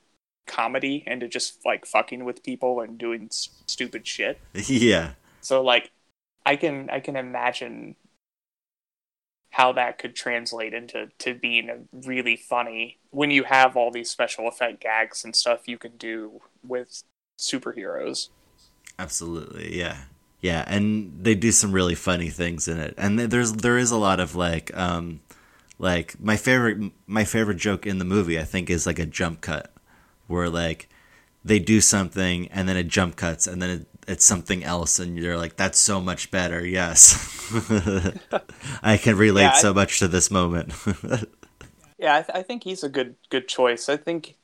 [0.48, 4.40] comedy and to just like fucking with people and doing s- stupid shit.
[4.66, 5.12] Yeah.
[5.40, 5.92] So like
[6.44, 7.94] i can i can imagine
[9.50, 14.10] how that could translate into to being a really funny when you have all these
[14.10, 17.02] special effect gags and stuff you can do with
[17.38, 18.28] superheroes.
[18.98, 20.02] Absolutely, yeah,
[20.40, 23.96] yeah, and they do some really funny things in it, and there's there is a
[23.96, 25.20] lot of like, um,
[25.78, 29.40] like my favorite my favorite joke in the movie I think is like a jump
[29.42, 29.72] cut,
[30.28, 30.88] where like
[31.44, 35.18] they do something and then it jump cuts and then it, it's something else and
[35.18, 36.66] you're like that's so much better.
[36.66, 37.14] Yes,
[38.82, 40.72] I can relate Yeah, I- so much to this moment.
[41.98, 44.36] yeah I, th- I think he's a good good choice i think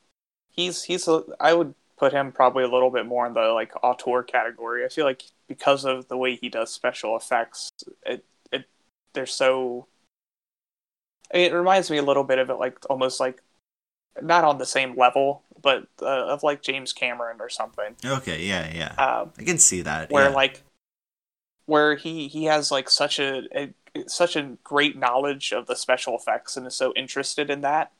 [0.51, 3.71] he's he's a, i would put him probably a little bit more in the like
[3.83, 7.69] auteur category i feel like because of the way he does special effects
[8.05, 8.65] it it
[9.13, 9.87] they're so
[11.33, 13.41] I mean, it reminds me a little bit of it like almost like
[14.21, 18.71] not on the same level but uh, of like james cameron or something okay, yeah,
[18.73, 20.11] yeah, um, I can see that.
[20.11, 20.35] where yeah.
[20.35, 20.63] like
[21.65, 23.73] where he he has like such a, a
[24.07, 27.91] such a great knowledge of the special effects and is so interested in that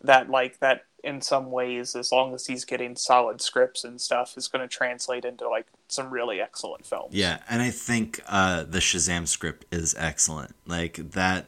[0.00, 4.36] that like that in some ways as long as he's getting solid scripts and stuff
[4.36, 8.64] is going to translate into like some really excellent films Yeah, and I think uh,
[8.64, 10.54] the Shazam script is excellent.
[10.66, 11.46] Like that,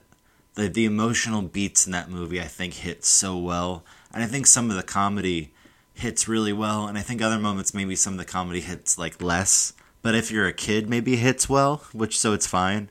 [0.54, 4.46] the the emotional beats in that movie I think hit so well, and I think
[4.46, 5.52] some of the comedy
[5.94, 9.22] hits really well, and I think other moments maybe some of the comedy hits like
[9.22, 9.72] less.
[10.02, 12.88] But if you're a kid, maybe it hits well, which so it's fine.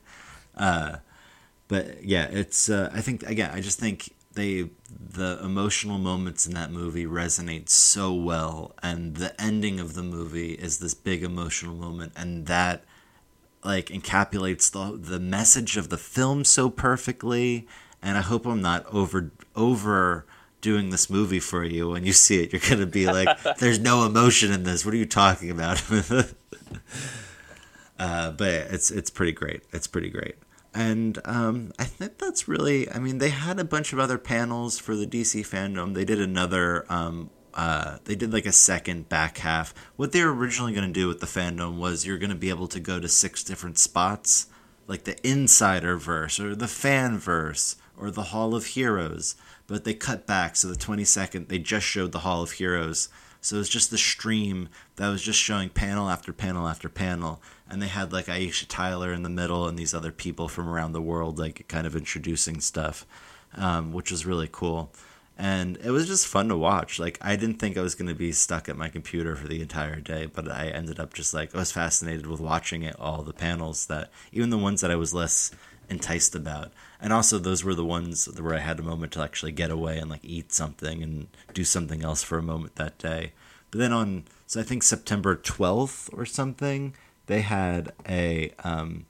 [0.56, 0.98] Uh,
[1.66, 6.54] but yeah, it's uh, I think again I just think they the emotional moments in
[6.54, 11.74] that movie resonate so well, and the ending of the movie is this big emotional
[11.74, 12.84] moment, and that
[13.64, 17.66] like encapsulates the the message of the film so perfectly.
[18.02, 20.24] And I hope I'm not over over
[20.60, 22.52] doing this movie for you when you see it.
[22.52, 24.84] You're gonna be like, "There's no emotion in this.
[24.84, 25.82] What are you talking about?"
[27.98, 29.62] uh, but it's it's pretty great.
[29.72, 30.36] It's pretty great.
[30.72, 32.90] And um, I think that's really.
[32.90, 35.94] I mean, they had a bunch of other panels for the DC FanDome.
[35.94, 36.86] They did another.
[36.88, 39.74] Um, uh, they did like a second back half.
[39.96, 42.50] What they were originally going to do with the FanDome was you're going to be
[42.50, 44.46] able to go to six different spots,
[44.86, 49.34] like the Insider verse or the Fan verse or the Hall of Heroes.
[49.66, 53.08] But they cut back, so the 22nd they just showed the Hall of Heroes.
[53.40, 57.40] So it was just the stream that was just showing panel after panel after panel,
[57.70, 60.92] and they had like Aisha Tyler in the middle and these other people from around
[60.92, 63.06] the world, like kind of introducing stuff,
[63.54, 64.90] um, which was really cool.
[65.38, 66.98] And it was just fun to watch.
[66.98, 69.62] Like I didn't think I was going to be stuck at my computer for the
[69.62, 73.22] entire day, but I ended up just like I was fascinated with watching it all
[73.22, 75.52] the panels that even the ones that I was less
[75.88, 76.72] enticed about.
[77.00, 79.98] And also those were the ones where I had a moment to actually get away
[79.98, 83.32] and like eat something and do something else for a moment that day.
[83.70, 86.94] But then on so I think September 12th or something,
[87.30, 89.06] they had a um,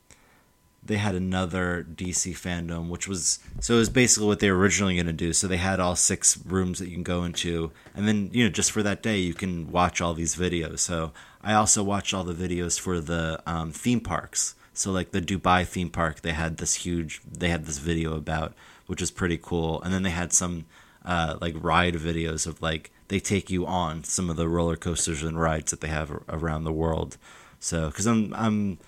[0.84, 4.94] they had another DC FanDome, which was so it was basically what they were originally
[4.94, 5.32] going to do.
[5.32, 8.50] So they had all six rooms that you can go into, and then you know
[8.50, 10.80] just for that day you can watch all these videos.
[10.80, 11.12] So
[11.42, 14.54] I also watched all the videos for the um, theme parks.
[14.74, 18.52] So like the Dubai theme park, they had this huge, they had this video about,
[18.86, 19.80] which was pretty cool.
[19.82, 20.66] And then they had some
[21.06, 25.22] uh, like ride videos of like they take you on some of the roller coasters
[25.22, 27.16] and rides that they have around the world.
[27.60, 28.78] So because I'm I'm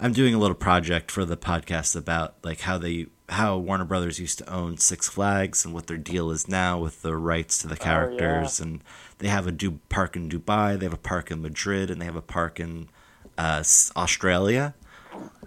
[0.00, 4.18] I'm doing a little project for the podcast about like how they how Warner Brothers
[4.18, 7.68] used to own Six Flags and what their deal is now with the rights to
[7.68, 8.60] the characters.
[8.60, 8.70] Oh, yeah.
[8.70, 8.84] And
[9.18, 12.04] they have a du- park in Dubai, they have a park in Madrid, and they
[12.06, 12.88] have a park in
[13.36, 13.62] uh,
[13.96, 14.74] Australia.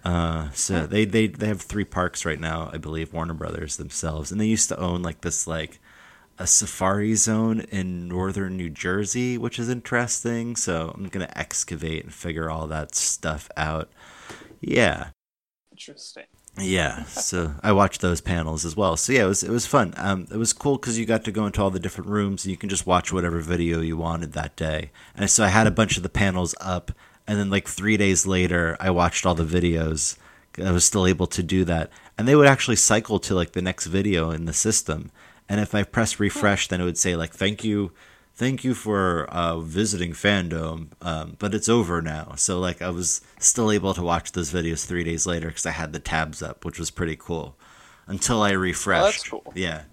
[0.04, 4.32] Uh, so they, they they have three parks right now, I believe, Warner Brothers themselves,
[4.32, 5.80] and they used to own like this like
[6.40, 10.56] a safari zone in northern New Jersey, which is interesting.
[10.56, 13.92] So I'm gonna excavate and figure all that stuff out.
[14.60, 15.10] Yeah.
[15.72, 16.26] Interesting.
[16.58, 18.98] Yeah, so I watched those panels as well.
[18.98, 19.94] So yeah, it was it was fun.
[19.96, 22.52] Um, it was cool because you got to go into all the different rooms and
[22.52, 24.92] you can just watch whatever video you wanted that day.
[25.16, 26.92] And so I had a bunch of the panels up
[27.30, 30.18] and then like three days later i watched all the videos
[30.62, 33.62] i was still able to do that and they would actually cycle to like the
[33.62, 35.12] next video in the system
[35.50, 37.92] and if i press refresh then it would say like thank you
[38.36, 43.22] thank you for uh, visiting FanDome um, but it's over now so like i was
[43.40, 46.64] still able to watch those videos three days later because i had the tabs up
[46.64, 47.58] which was pretty cool
[48.08, 49.54] until i refreshed oh, cool.
[49.56, 49.84] yeah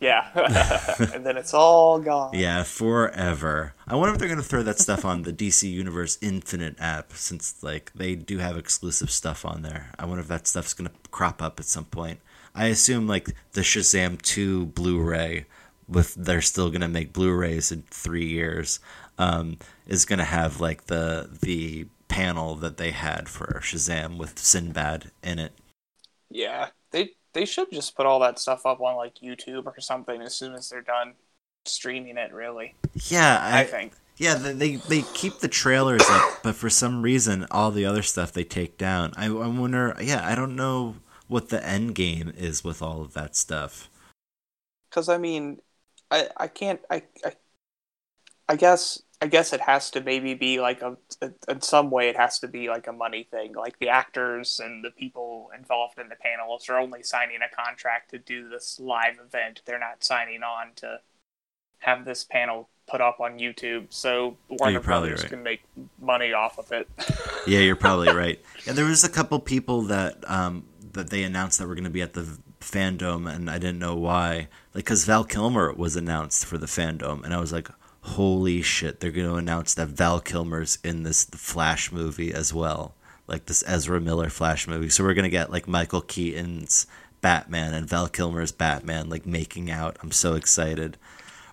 [0.00, 0.94] yeah.
[1.14, 2.32] and then it's all gone.
[2.34, 3.74] Yeah, forever.
[3.86, 7.12] I wonder if they're going to throw that stuff on the DC Universe Infinite app
[7.12, 9.90] since like they do have exclusive stuff on there.
[9.98, 12.20] I wonder if that stuff's going to crop up at some point.
[12.56, 15.46] I assume like the Shazam 2 Blu-ray
[15.88, 18.80] with they're still going to make Blu-rays in 3 years
[19.18, 24.38] um, is going to have like the the panel that they had for Shazam with
[24.38, 25.52] Sinbad in it.
[26.30, 26.68] Yeah.
[26.90, 30.34] They they should just put all that stuff up on like YouTube or something as
[30.34, 31.14] soon as they're done
[31.66, 32.32] streaming it.
[32.32, 32.74] Really.
[33.08, 33.92] Yeah, I, I think.
[34.16, 38.32] Yeah, they they keep the trailers up, but for some reason, all the other stuff
[38.32, 39.12] they take down.
[39.16, 39.94] I, I wonder.
[40.00, 40.96] Yeah, I don't know
[41.28, 43.90] what the end game is with all of that stuff.
[44.88, 45.58] Because I mean,
[46.10, 47.32] I I can't I I,
[48.48, 50.96] I guess I guess it has to maybe be like a,
[51.48, 53.54] in some way it has to be like a money thing.
[53.54, 58.10] Like the actors and the people involved in the panels are only signing a contract
[58.10, 59.62] to do this live event.
[59.64, 61.00] They're not signing on to
[61.78, 65.30] have this panel put up on YouTube, so Warner Brothers right.
[65.30, 65.62] can make
[66.00, 66.88] money off of it.
[67.46, 68.40] yeah, you're probably right.
[68.66, 70.64] Yeah, there was a couple people that um,
[70.96, 73.94] that they announced that were going to be at the FanDome, and I didn't know
[73.94, 74.48] why.
[74.74, 77.68] Like, because Val Kilmer was announced for the FanDome, and I was like,
[78.00, 82.94] holy shit, they're going to announce that Val Kilmer's in this Flash movie as well.
[83.26, 84.88] like this Ezra Miller Flash movie.
[84.88, 86.86] So we're gonna get like Michael Keaton's
[87.20, 89.96] Batman and Val Kilmer's Batman like making out.
[90.02, 90.96] I'm so excited.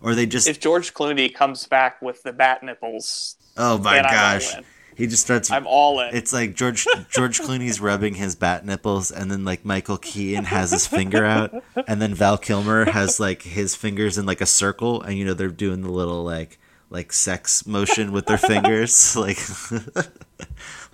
[0.01, 4.53] Or they just If George Clooney comes back with the bat nipples, oh my gosh.
[4.95, 5.51] He just starts.
[5.51, 6.15] I'm all in.
[6.15, 10.71] It's like George George Clooney's rubbing his bat nipples, and then like Michael Keaton has
[10.71, 15.01] his finger out, and then Val Kilmer has like his fingers in like a circle,
[15.01, 19.39] and you know they're doing the little like like sex motion with their fingers, like.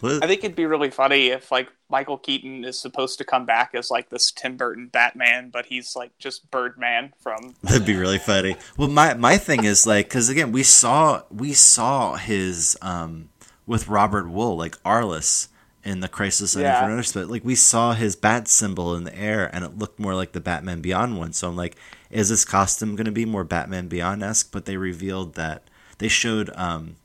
[0.02, 3.72] I think it'd be really funny if like Michael Keaton is supposed to come back
[3.74, 8.18] as like this Tim Burton Batman, but he's like just Birdman from That'd be really
[8.18, 8.56] funny.
[8.78, 13.29] Well, my my thing is like because again we saw we saw his um
[13.70, 15.48] with Robert Wuhl like Arliss
[15.84, 16.80] in the Crisis on Yeah.
[16.82, 20.00] Infinite Earths, but like we saw his bat symbol in the air and it looked
[20.00, 21.32] more like the Batman Beyond one.
[21.34, 21.78] So I'm like,
[22.10, 24.52] is this costume going to be more Batman Beyond esque?
[24.52, 25.64] But they revealed that
[26.00, 26.96] they showed um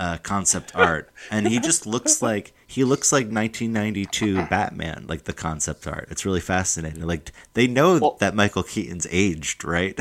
[0.00, 5.32] uh, concept art, and he just looks like he looks like 1992 Batman, like the
[5.32, 6.08] concept art.
[6.10, 7.06] It's really fascinating.
[7.06, 9.96] Like they know Well- that Michael Keaton's aged, right?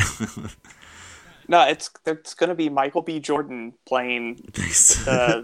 [1.47, 3.20] no, it's it's gonna be Michael B.
[3.20, 4.52] Jordan playing,
[5.08, 5.43] uh,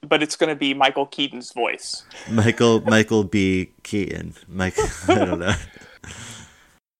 [0.00, 2.04] but it's gonna be Michael Keaton's voice.
[2.30, 3.70] Michael Michael B.
[3.82, 4.34] Keaton.
[4.48, 4.76] Mike,
[5.08, 5.54] I don't know.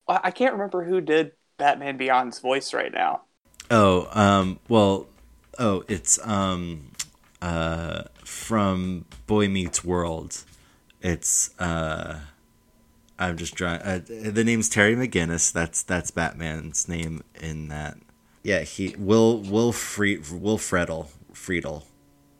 [0.09, 3.23] I I can't remember who did Batman Beyond's voice right now.
[3.71, 5.07] Oh, um, well,
[5.59, 6.91] oh, it's um,
[7.41, 10.45] uh, from Boy Meets World.
[11.01, 12.21] It's uh,
[13.19, 13.81] I'm just drawing.
[13.81, 15.53] Uh, the name's Terry McGinnis.
[15.53, 17.97] That's that's Batman's name in that.
[18.43, 21.85] Yeah, he Will Will Fre- Will Fredel Friedle,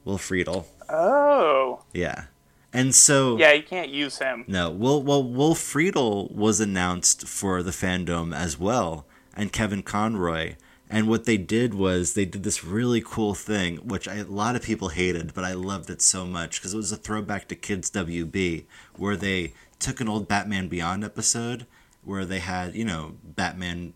[0.05, 0.67] Will Friedle.
[0.89, 2.25] Oh, Yeah,
[2.73, 4.45] and so yeah, you can't use him.
[4.47, 10.55] no, Will well Will Friedle was announced for the FanDome as well, and Kevin Conroy.
[10.91, 14.57] And what they did was they did this really cool thing, which I, a lot
[14.57, 17.57] of people hated, but I loved it so much because it was a throwback to
[17.57, 18.65] Kids WB,
[18.97, 21.67] where they took an old Batman Beyond episode
[22.05, 23.95] where they had, you know, Batman,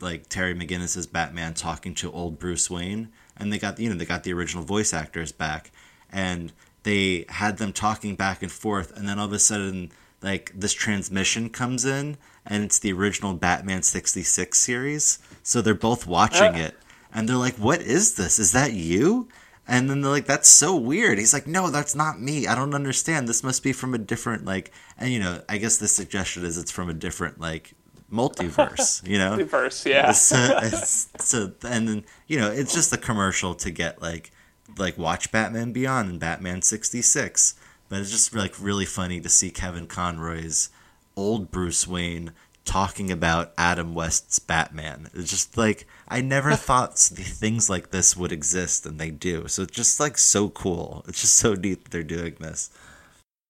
[0.00, 3.08] like Terry McGinnis's Batman talking to old Bruce Wayne,
[3.38, 5.70] and they got, you know, they got the original voice actors back,
[6.10, 9.90] and they had them talking back and forth, and then all of a sudden,
[10.22, 12.16] like this transmission comes in,
[12.46, 15.18] and it's the original Batman '66 series.
[15.42, 16.66] So they're both watching Uh.
[16.68, 16.78] it,
[17.12, 18.38] and they're like, "What is this?
[18.38, 19.28] Is that you?"
[19.70, 22.46] And then they're like, "That's so weird." He's like, "No, that's not me.
[22.46, 23.28] I don't understand.
[23.28, 26.56] This must be from a different like." And you know, I guess the suggestion is
[26.56, 27.74] it's from a different like
[28.12, 29.06] multiverse.
[29.06, 30.12] You know, Verse, yeah.
[30.12, 34.30] so, it's- so and then you know it's just a commercial to get like
[34.76, 37.54] like watch Batman Beyond and Batman sixty six.
[37.88, 40.68] But it's just like really funny to see Kevin Conroy's
[41.16, 42.32] old Bruce Wayne
[42.64, 45.08] talking about Adam West's Batman.
[45.14, 49.48] It's just like I never thought the things like this would exist, and they do.
[49.48, 51.04] So it's just like so cool.
[51.08, 52.70] It's just so neat that they're doing this.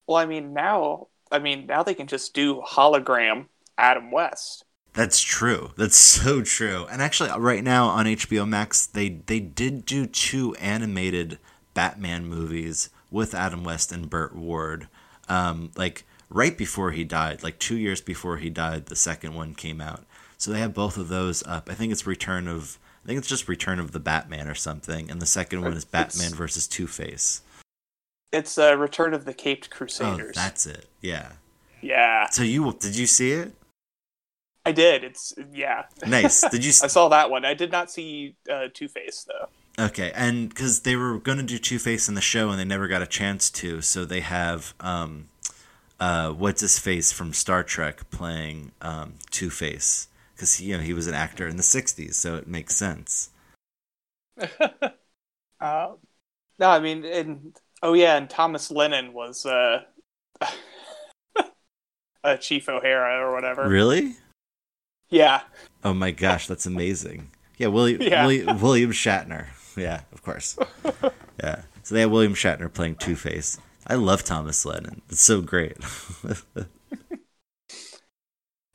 [0.07, 3.47] Well, I mean now, I mean now they can just do hologram
[3.79, 4.65] Adam West.
[4.93, 5.71] That's true.
[5.77, 6.87] That's so true.
[6.91, 11.39] And actually, right now on HBO Max, they they did do two animated
[11.75, 14.89] Batman movies with Adam West and Burt Ward.
[15.29, 19.55] Um, like right before he died, like two years before he died, the second one
[19.55, 20.05] came out.
[20.37, 21.69] So they have both of those up.
[21.71, 22.79] I think it's Return of.
[23.05, 25.85] I think it's just Return of the Batman or something, and the second one is
[25.85, 27.41] Batman versus Two Face.
[28.33, 30.35] It's uh, Return of the Caped Oh, Crusaders.
[30.35, 30.87] that's it.
[31.01, 31.33] Yeah.
[31.81, 33.55] yeah, So you did you see it?
[34.69, 35.03] I did.
[35.03, 35.85] It's yeah.
[36.07, 36.43] Nice.
[36.51, 36.73] Did you?
[36.83, 37.47] I saw that one.
[37.47, 39.49] I did not see uh, Two Face though.
[39.83, 42.67] Okay, and because they were going to do Two Face in the show and they
[42.67, 45.31] never got a chance to, so they have um,
[45.99, 50.93] uh, what's his face from Star Trek playing um, Two Face because you know he
[50.93, 53.31] was an actor in the '60s, so it makes sense.
[55.61, 55.95] Uh,
[56.61, 59.83] no, I mean, and oh yeah, and Thomas Lennon was uh,
[62.23, 63.69] uh, Chief O'Hara or whatever.
[63.69, 64.15] Really?
[65.11, 65.41] Yeah,
[65.85, 67.31] Oh my gosh, that's amazing.
[67.57, 68.27] Yeah, William Yeah.
[68.27, 69.47] William, William Shatner.
[69.77, 70.59] Yeah, of course.
[71.43, 73.59] Yeah, so they have William Shatner playing Two Face.
[73.87, 75.03] I love Thomas Lennon.
[75.09, 75.77] It's so great.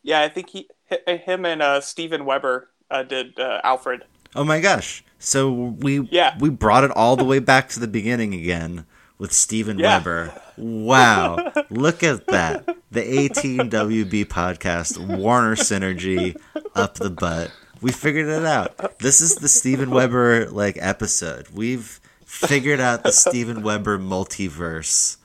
[0.04, 0.22] yeah.
[0.22, 0.70] I think he,
[1.08, 4.04] him, and uh, Steven Weber uh, did uh, Alfred.
[4.36, 5.04] Oh my gosh.
[5.20, 6.36] So we Yeah.
[6.40, 8.86] we brought it all the way back to the beginning again
[9.18, 9.98] with Steven Yeah.
[9.98, 10.42] Weber.
[10.58, 11.52] Wow.
[11.70, 12.66] Look at that.
[12.92, 16.36] The 18WB podcast, Warner Synergy
[16.76, 17.52] up the butt.
[17.82, 19.00] We figured it out.
[19.00, 21.48] This is the Steven Weber like episode.
[21.50, 25.18] We've figured out the Steven Weber multiverse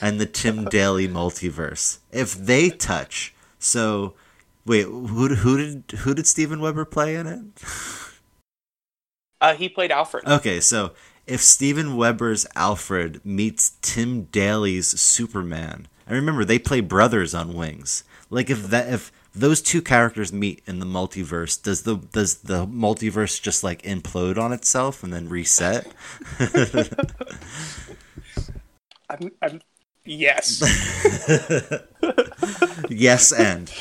[0.00, 1.98] and the Tim Daly multiverse.
[2.10, 4.14] If they touch, so
[4.66, 7.42] wait, who who did who did Steven Weber play in it?
[9.40, 10.24] Uh, he played Alfred.
[10.26, 10.92] Okay, so
[11.26, 18.04] if Steven Weber's Alfred meets Tim Daly's Superman, and remember they play brothers on Wings.
[18.30, 22.66] Like if that if those two characters meet in the multiverse, does the does the
[22.66, 25.86] multiverse just like implode on itself and then reset?
[29.08, 29.60] I'm, I'm
[30.04, 30.62] yes.
[32.88, 33.72] yes, and.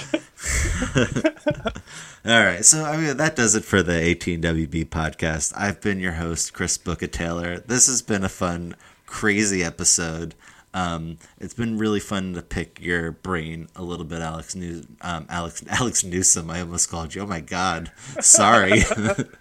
[2.24, 5.53] All right, so I mean that does it for the 18WB podcast.
[5.57, 7.57] I've been your host, Chris Booker Taylor.
[7.57, 8.76] This has been a fun,
[9.07, 10.36] crazy episode.
[10.72, 14.53] Um, it's been really fun to pick your brain a little bit, Alex.
[14.53, 16.51] New, um, Alex, Alex Newsom.
[16.51, 17.24] I almost called you.
[17.24, 18.84] Oh my God, sorry.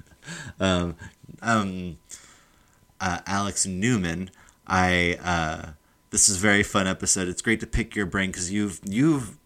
[0.59, 0.97] um,
[1.43, 1.99] um,
[2.99, 4.31] uh, Alex Newman.
[4.67, 5.19] I.
[5.23, 5.71] Uh,
[6.09, 7.29] this is a very fun episode.
[7.29, 9.37] It's great to pick your brain because you've you've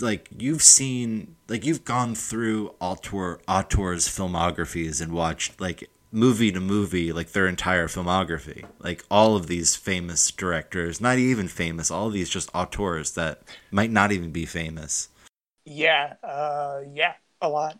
[0.00, 6.60] like you've seen like you've gone through auteur auteurs filmographies and watched like movie to
[6.60, 8.64] movie like their entire filmography.
[8.78, 13.42] Like all of these famous directors not even famous all of these just auteurs that
[13.70, 15.10] might not even be famous.
[15.66, 17.78] Yeah uh yeah a lot.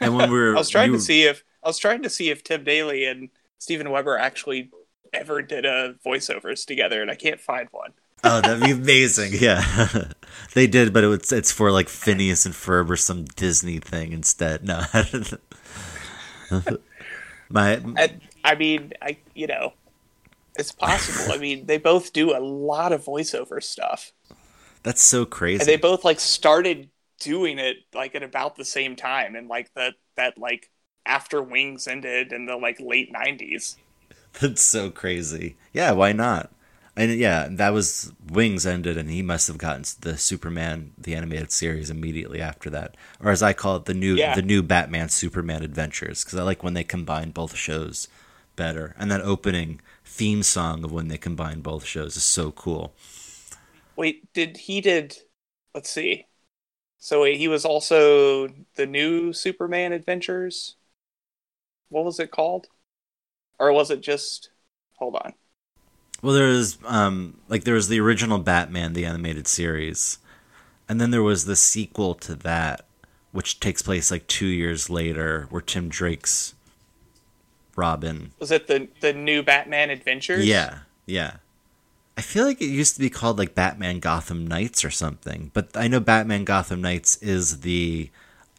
[0.00, 2.10] And when we we're i was trying you- to see if i was trying to
[2.10, 3.28] see if tim daly and
[3.60, 4.70] steven weber actually
[5.12, 7.92] ever did a voiceovers together and i can't find one
[8.24, 9.88] oh that'd be amazing yeah
[10.54, 14.12] they did but it was, it's for like phineas and ferb or some disney thing
[14.12, 14.82] instead no
[17.48, 19.74] my And, I mean, I you know,
[20.56, 21.32] it's possible.
[21.32, 24.12] I mean, they both do a lot of voiceover stuff,
[24.82, 28.96] that's so crazy and they both like started doing it like at about the same
[28.96, 30.70] time, and like that that like
[31.06, 33.76] after Wings ended in the like late '90s.
[34.40, 35.56] That's so crazy.
[35.72, 36.50] Yeah, why not?
[36.94, 41.50] And yeah, that was Wings ended, and he must have gotten the Superman the animated
[41.50, 44.34] series immediately after that, or as I call it, the new Yeah.
[44.34, 48.08] the new Batman Superman Adventures, because I like when they combine both shows
[48.56, 48.94] better.
[48.98, 52.92] And that opening theme song of when they combine both shows is so cool.
[53.96, 55.16] Wait, did he did?
[55.74, 56.26] Let's see.
[56.98, 60.76] So wait, he was also the new Superman Adventures.
[61.90, 62.66] What was it called?
[63.58, 64.50] Or was it just?
[64.98, 65.34] Hold on.
[66.22, 70.18] Well, there was um like there was the original Batman the animated series,
[70.88, 72.84] and then there was the sequel to that,
[73.32, 76.54] which takes place like two years later, where Tim Drake's
[77.76, 78.32] Robin.
[78.38, 80.46] Was it the the new Batman Adventures?
[80.46, 81.36] Yeah, yeah.
[82.16, 85.70] I feel like it used to be called like Batman Gotham Knights or something, but
[85.74, 88.10] I know Batman Gotham Knights is the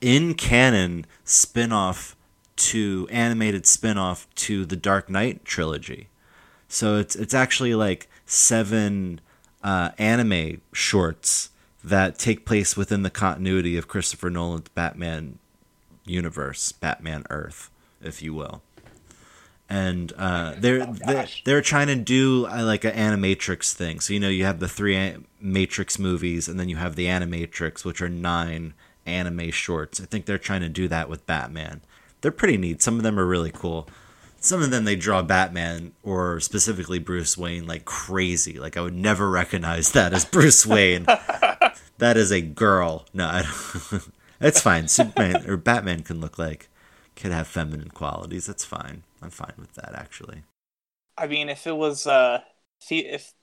[0.02, 2.16] in canon spin-off
[2.56, 6.10] to animated spin-off to the Dark Knight trilogy.
[6.74, 9.22] So it's it's actually like seven
[9.64, 11.50] uh, anime shorts
[11.84, 15.40] that take place within the continuity of Christopher Nolan's Batman
[16.06, 17.70] universe, Batman Earth,
[18.02, 18.62] if you will.
[19.70, 24.00] And uh, they're, they're they're trying to do uh, like an animatrix thing.
[24.00, 27.06] So you know you have the three an- Matrix movies, and then you have the
[27.06, 28.74] Animatrix, which are nine
[29.06, 30.02] anime shorts.
[30.02, 31.82] I think they're trying to do that with Batman.
[32.22, 32.82] They're pretty neat.
[32.82, 33.88] Some of them are really cool
[34.44, 38.60] some of them they draw Batman or specifically Bruce Wayne like crazy.
[38.60, 41.06] Like I would never recognize that as Bruce Wayne.
[41.06, 43.06] that is a girl.
[43.14, 44.04] No, I don't.
[44.42, 44.90] it's fine.
[44.90, 46.68] Superman or Batman can look like
[47.16, 48.46] could have feminine qualities.
[48.46, 49.04] That's fine.
[49.22, 50.44] I'm fine with that actually.
[51.18, 52.42] I mean, if it was uh,
[52.82, 53.34] if if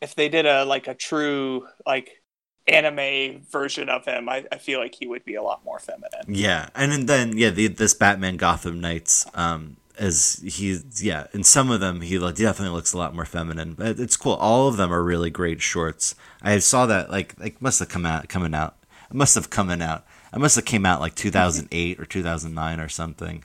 [0.00, 2.22] if they did a like a true like
[2.68, 6.24] anime version of him, I, I feel like he would be a lot more feminine.
[6.28, 11.70] Yeah, and then yeah, the, this Batman Gotham Knights um as he yeah, in some
[11.70, 13.74] of them he definitely looks a lot more feminine.
[13.74, 14.32] But it's cool.
[14.34, 16.14] All of them are really great shorts.
[16.42, 18.76] I saw that like like must have come out coming out.
[19.10, 20.06] It must have coming out.
[20.32, 23.44] It must have came out like 2008 or 2009 or something.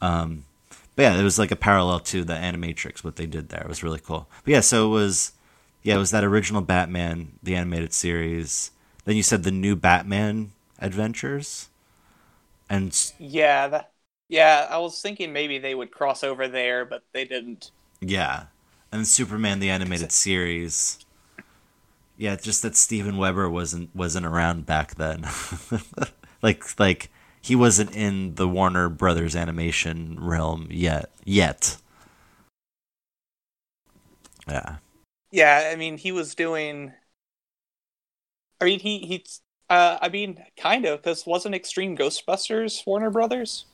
[0.00, 0.44] Um
[0.96, 3.62] but yeah, it was like a parallel to the Animatrix what they did there.
[3.62, 4.26] It was really cool.
[4.44, 5.32] But yeah, so it was
[5.82, 8.70] yeah, it was that original Batman the animated series.
[9.04, 11.68] Then you said the new Batman Adventures.
[12.70, 13.92] And Yeah, that,
[14.30, 14.66] yeah.
[14.70, 17.72] I was thinking maybe they would cross over there, but they didn't.
[18.00, 18.46] Yeah,
[18.92, 20.98] and Superman the animated series.
[22.16, 25.26] Yeah, just that Steven Weber wasn't wasn't around back then.
[26.42, 27.10] like like
[27.42, 31.10] he wasn't in the Warner Brothers animation realm yet.
[31.24, 31.78] Yet.
[34.48, 34.76] Yeah.
[35.32, 36.92] Yeah, I mean, he was doing.
[38.60, 39.40] I mean, he he's.
[39.68, 43.66] Uh, I mean, kind of, because wasn't Extreme Ghostbusters Warner Brothers?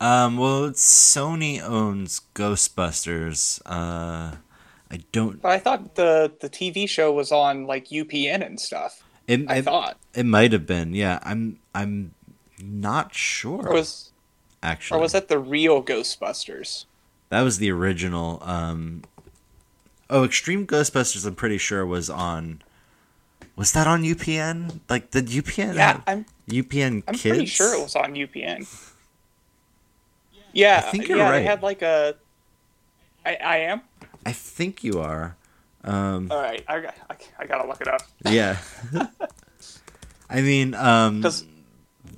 [0.00, 0.36] Um.
[0.36, 3.60] Well, it's Sony owns Ghostbusters.
[3.64, 4.36] Uh,
[4.90, 5.40] I don't.
[5.40, 9.02] But I thought the the TV show was on like UPN and stuff.
[9.26, 10.94] It, I it, thought, it might have been.
[10.94, 11.18] Yeah.
[11.22, 11.58] I'm.
[11.74, 12.12] I'm
[12.62, 13.68] not sure.
[13.68, 14.12] or was
[14.62, 14.98] actually.
[14.98, 16.84] or was that the real Ghostbusters?
[17.28, 18.40] That was the original.
[18.42, 19.02] Um,
[20.08, 21.26] oh, Extreme Ghostbusters.
[21.26, 22.62] I'm pretty sure was on.
[23.56, 24.80] Was that on UPN?
[24.88, 25.74] Like did UPN?
[25.74, 27.22] Yeah, I'm UPN I'm Kids.
[27.22, 28.92] pretty sure it was on UPN.
[30.56, 31.42] Yeah, I think you're yeah, right.
[31.42, 32.14] It had like a.
[33.26, 33.82] I I am.
[34.24, 35.36] I think you are.
[35.84, 38.56] Um, All right, I got I, I gotta look it up yeah.
[40.30, 41.44] I mean, um, because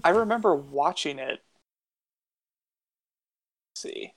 [0.04, 1.42] I remember watching it.
[3.72, 4.14] Let's see.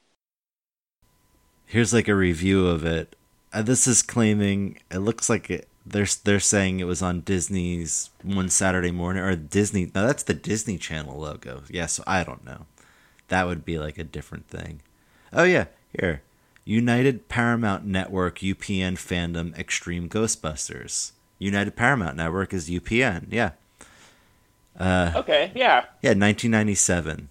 [1.66, 3.16] here's like a review of it.
[3.52, 8.12] Uh, this is claiming it looks like it, they're they're saying it was on Disney's
[8.24, 9.92] one Saturday morning or Disney.
[9.94, 11.64] No, that's the Disney Channel logo.
[11.70, 12.68] Yeah, so I don't know.
[13.32, 14.82] That would be like a different thing.
[15.32, 15.66] Oh yeah,
[15.98, 16.22] here.
[16.66, 21.14] United Paramount Network UPN fandom Extreme Ghostbusters.
[21.40, 23.28] United Paramount Network is UPN.
[23.32, 23.52] Yeah.
[24.78, 27.30] Uh, Okay, yeah, yeah, 1997.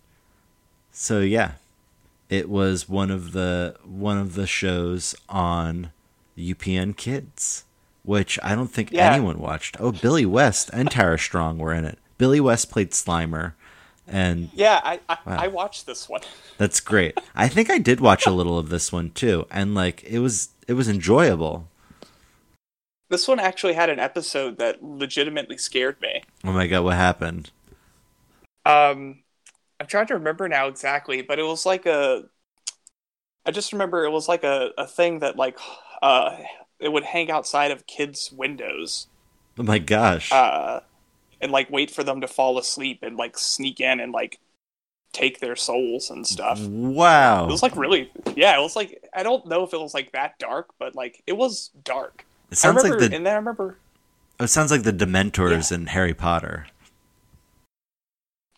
[0.90, 1.52] So yeah,
[2.30, 5.92] it was one of the one of the shows on
[6.38, 7.64] UPN Kids,
[8.04, 9.12] which I don't think Yeah.
[9.12, 9.76] anyone watched.
[9.78, 11.98] Oh, Billy West and Tara Strong were in it.
[12.16, 13.52] Billy West played Slimer,
[14.10, 14.80] and yeah.
[14.84, 15.36] I I, Wow.
[15.38, 16.20] I watched this one.
[16.58, 17.18] that's great.
[17.34, 20.50] I think I did watch a little of this one too, and like it was
[20.68, 21.68] it was enjoyable.
[23.08, 26.22] This one actually had an episode that legitimately scared me.
[26.44, 27.50] Oh my god, what happened?
[28.64, 29.22] Um,
[29.80, 32.24] I'm trying to remember now exactly, but it was like a.
[33.44, 35.58] I just remember it was like a, a thing that like,
[36.02, 36.36] uh,
[36.78, 39.08] it would hang outside of kids' windows,
[39.58, 40.30] Oh my gosh.
[40.30, 40.80] uh,
[41.40, 44.40] and like wait for them to fall asleep and like sneak in and like
[45.12, 46.68] take their souls and stuff.
[46.68, 47.48] wow.
[47.48, 48.56] It was like really, yeah.
[48.58, 51.34] It was like I don't know if it was like that dark, but like it
[51.34, 52.26] was dark.
[52.50, 53.78] it I sounds remember, like the and then I remember,
[54.40, 56.66] oh, it sounds like the Dementors in Harry Potter.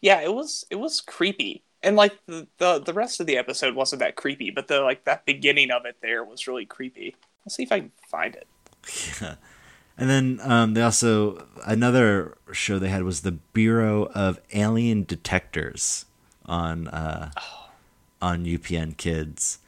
[0.01, 3.75] yeah, it was it was creepy, and like the, the the rest of the episode
[3.75, 7.15] wasn't that creepy, but the like that beginning of it there was really creepy.
[7.45, 8.47] Let's see if I can find it.
[9.99, 16.07] And then um, they also another show they had was the Bureau of Alien Detectors
[16.47, 17.31] on uh,
[18.21, 19.59] on UPN Kids.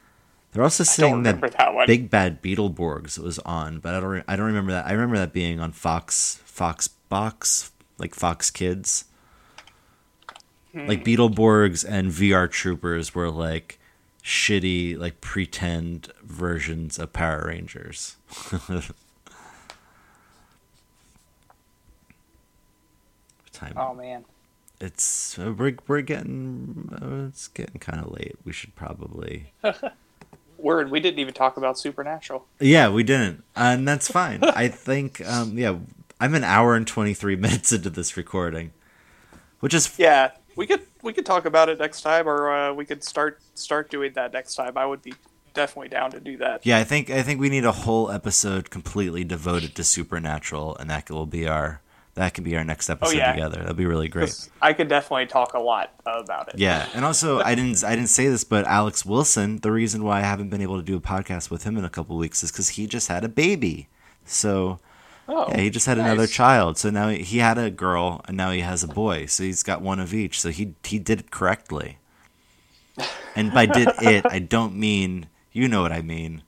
[0.52, 1.86] They're also saying that that one.
[1.86, 4.86] Big Bad Beetleborgs was on, but I don't re- I don't remember that.
[4.86, 9.04] I remember that being on Fox Fox Box like Fox Kids.
[10.72, 10.86] Hmm.
[10.86, 13.78] Like Beetleborgs and VR Troopers were like
[14.22, 18.16] shitty like pretend versions of Power Rangers.
[23.64, 24.24] Time Oh man,
[24.80, 28.36] it's uh, we're we're getting uh, it's getting kind of late.
[28.44, 29.52] We should probably
[30.58, 30.90] word.
[30.90, 32.46] We didn't even talk about Supernatural.
[32.60, 34.42] Yeah, we didn't, and that's fine.
[34.42, 35.76] I think um yeah,
[36.20, 38.72] I'm an hour and 23 minutes into this recording,
[39.60, 42.84] which is Yeah, we could we could talk about it next time, or uh, we
[42.84, 44.76] could start start doing that next time.
[44.76, 45.14] I would be
[45.52, 46.66] definitely down to do that.
[46.66, 46.78] yeah.
[46.78, 51.10] I think I think we need a whole episode completely devoted to Supernatural, and that
[51.10, 51.80] will be our
[52.14, 53.32] that could be our next oh, episode yeah.
[53.32, 53.60] together.
[53.60, 54.48] That'd be really great.
[54.62, 56.58] I could definitely talk a lot about it.
[56.58, 59.58] Yeah, and also I didn't I didn't say this, but Alex Wilson.
[59.58, 61.90] The reason why I haven't been able to do a podcast with him in a
[61.90, 63.88] couple weeks is because he just had a baby.
[64.24, 64.80] So
[65.26, 66.76] Oh, yeah, he just had another child.
[66.76, 69.26] So now he, he had a girl, and now he has a boy.
[69.26, 70.40] So he's got one of each.
[70.40, 71.98] So he he did it correctly.
[73.34, 76.42] And by did it, I don't mean you know what I mean.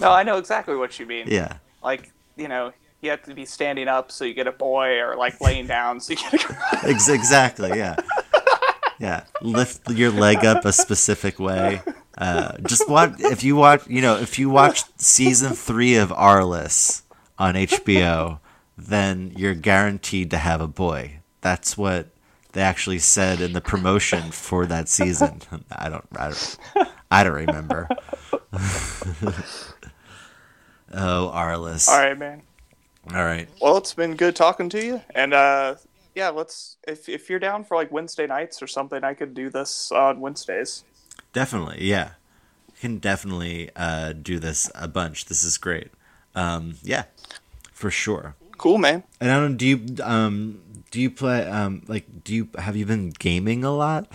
[0.00, 1.26] No, I know exactly what you mean.
[1.26, 2.72] Yeah, Like you know,
[3.04, 6.00] you have to be standing up so you get a boy, or like laying down
[6.00, 6.56] so you get a girl.
[6.84, 7.70] Exactly.
[7.70, 7.96] Yeah,
[8.98, 9.24] yeah.
[9.42, 11.82] Lift your leg up a specific way.
[12.16, 13.86] Uh, just watch if you watch.
[13.88, 17.02] You know, if you watch season three of Arliss
[17.38, 18.40] on HBO,
[18.76, 21.20] then you're guaranteed to have a boy.
[21.40, 22.08] That's what
[22.52, 25.42] they actually said in the promotion for that season.
[25.72, 26.04] I don't.
[26.16, 26.58] I don't.
[27.10, 27.88] I don't remember.
[30.92, 31.88] oh, Arliss.
[31.88, 32.42] All right, man.
[33.12, 33.48] All right.
[33.60, 35.74] Well, it's been good talking to you, and uh,
[36.14, 36.78] yeah, let's.
[36.88, 40.20] If if you're down for like Wednesday nights or something, I could do this on
[40.20, 40.84] Wednesdays.
[41.32, 42.12] Definitely, yeah.
[42.68, 45.26] You can definitely uh, do this a bunch.
[45.26, 45.88] This is great.
[46.34, 47.04] Um, yeah,
[47.72, 48.36] for sure.
[48.56, 49.02] Cool, man.
[49.20, 49.56] And I don't.
[49.56, 50.60] Do you um
[50.90, 54.08] do you play um like do you have you been gaming a lot?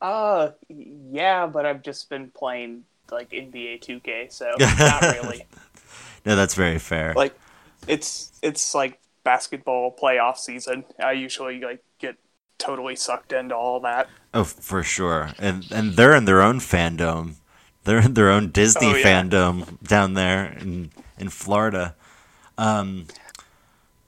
[0.00, 5.46] Uh, yeah, but I've just been playing like NBA 2K, so not really.
[6.24, 7.12] No, that's very fair.
[7.14, 7.34] like
[7.86, 10.84] it's it's like basketball playoff season.
[11.02, 12.16] I usually like get
[12.58, 14.08] totally sucked into all that.
[14.32, 15.30] oh, for sure.
[15.38, 17.34] And and they're in their own fandom.
[17.84, 19.22] They're in their own Disney Oh, yeah.
[19.22, 21.94] fandom down there in in Florida.
[22.56, 23.06] Um,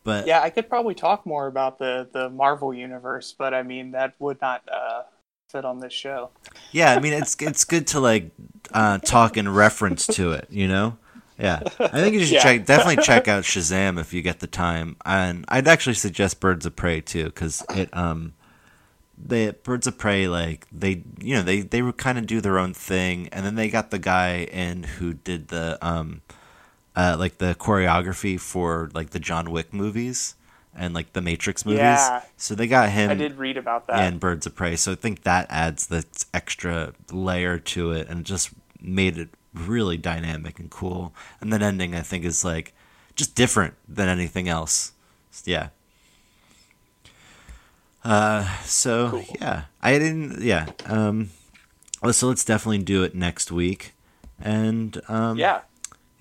[0.05, 3.90] but Yeah, I could probably talk more about the the Marvel universe, but I mean
[3.93, 5.02] that would not uh,
[5.48, 6.30] fit on this show.
[6.72, 8.30] yeah, I mean it's it's good to like
[8.72, 10.97] uh, talk in reference to it, you know.
[11.38, 12.42] Yeah, I think you should Yeah.
[12.42, 16.64] check definitely check out Shazam if you get the time, and I'd actually suggest Birds
[16.66, 18.32] of Prey too because it um
[19.18, 22.72] the Birds of Prey like they you know they they kind of do their own
[22.74, 26.22] thing, and then they got the guy in who did the um
[26.94, 30.34] uh like the choreography for like the John Wick movies
[30.74, 31.78] and like the Matrix movies.
[31.80, 32.22] Yeah.
[32.36, 33.96] So they got him I did read about that.
[34.00, 34.76] and Birds of Prey.
[34.76, 38.50] So I think that adds this extra layer to it and just
[38.80, 41.14] made it really dynamic and cool.
[41.40, 42.74] And that ending, I think, is like
[43.14, 44.92] just different than anything else.
[45.44, 45.68] Yeah.
[48.04, 49.24] Uh, so Cool.
[49.40, 50.42] yeah, I didn't.
[50.42, 50.66] Yeah.
[50.84, 51.30] Um,
[52.12, 53.94] so let's definitely do it next week.
[54.40, 55.62] And um, yeah.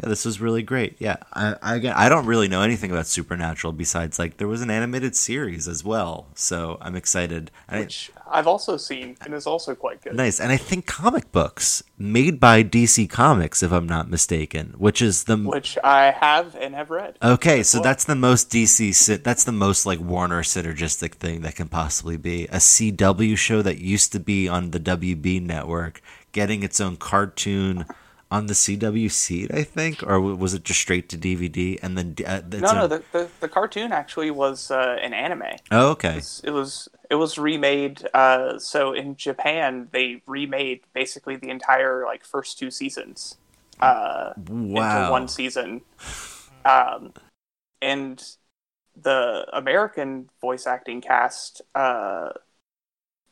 [0.02, 0.96] yeah, this was really great.
[1.00, 4.72] Yeah, I, I I don't really know anything about Supernatural besides like there was an
[4.72, 7.52] animated series as well, so I'm excited.
[7.70, 10.16] Which I've also seen and is also quite good.
[10.16, 15.02] nice, and I think comic books made by DC Comics, if I'm not mistaken, which
[15.02, 17.18] is the Which I have and have read.
[17.22, 17.64] okay.
[17.64, 17.84] So well.
[17.84, 19.22] that's the most DC.
[19.24, 23.78] That's the most like Warner synergistic thing that can possibly be a CW show that
[23.80, 27.86] used to be on the WB network, getting its own cartoon.
[28.32, 32.16] On the CW seed, I think, or was it just straight to DVD and then
[32.26, 35.44] uh, no, no, own- the, the, the cartoon actually was uh, an anime.
[35.72, 36.10] Oh, okay.
[36.18, 38.08] It's- It was it was remade.
[38.14, 43.38] Uh, so in Japan, they remade basically the entire like first two seasons
[43.80, 44.98] uh, Wow.
[45.04, 45.82] into one season,
[46.66, 47.14] um,
[47.82, 48.24] and
[49.00, 52.30] the American voice acting cast, uh,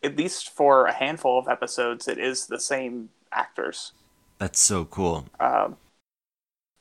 [0.03, 3.93] at least for a handful of episodes, it is the same actors.
[4.39, 5.25] That's so cool.
[5.39, 5.77] Um,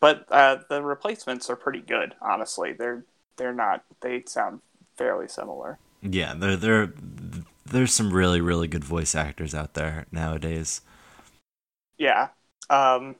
[0.00, 2.14] but uh, the replacements are pretty good.
[2.20, 3.04] Honestly, they're
[3.36, 3.84] they're not.
[4.00, 4.60] They sound
[4.96, 5.78] fairly similar.
[6.02, 6.92] Yeah, there there
[7.64, 10.80] there's some really really good voice actors out there nowadays.
[11.98, 12.28] Yeah.
[12.68, 13.16] Um,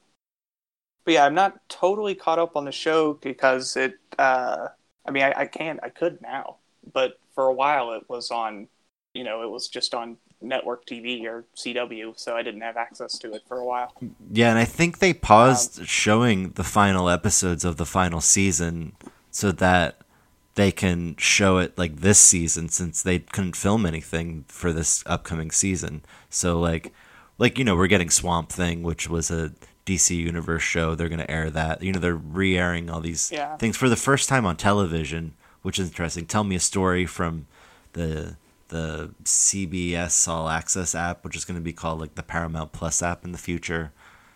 [1.04, 3.94] but yeah, I'm not totally caught up on the show because it.
[4.18, 4.68] Uh,
[5.06, 6.56] I mean, I, I can, I could now,
[6.92, 8.68] but for a while it was on.
[9.14, 13.18] You know, it was just on network TV or CW, so I didn't have access
[13.18, 13.92] to it for a while.
[14.30, 18.92] Yeah, and I think they paused um, showing the final episodes of the final season
[19.30, 19.96] so that
[20.54, 25.50] they can show it like this season since they couldn't film anything for this upcoming
[25.50, 26.02] season.
[26.28, 26.92] So like
[27.38, 29.52] like you know, we're getting Swamp Thing, which was a
[29.86, 30.94] DC Universe show.
[30.94, 31.82] They're going to air that.
[31.82, 33.56] You know, they're re-airing all these Yeah.
[33.56, 36.26] things for the first time on television, which is interesting.
[36.26, 37.46] Tell me a story from
[37.94, 38.36] the
[38.72, 43.02] the CBS All Access app, which is going to be called like the Paramount Plus
[43.02, 43.92] app in the future.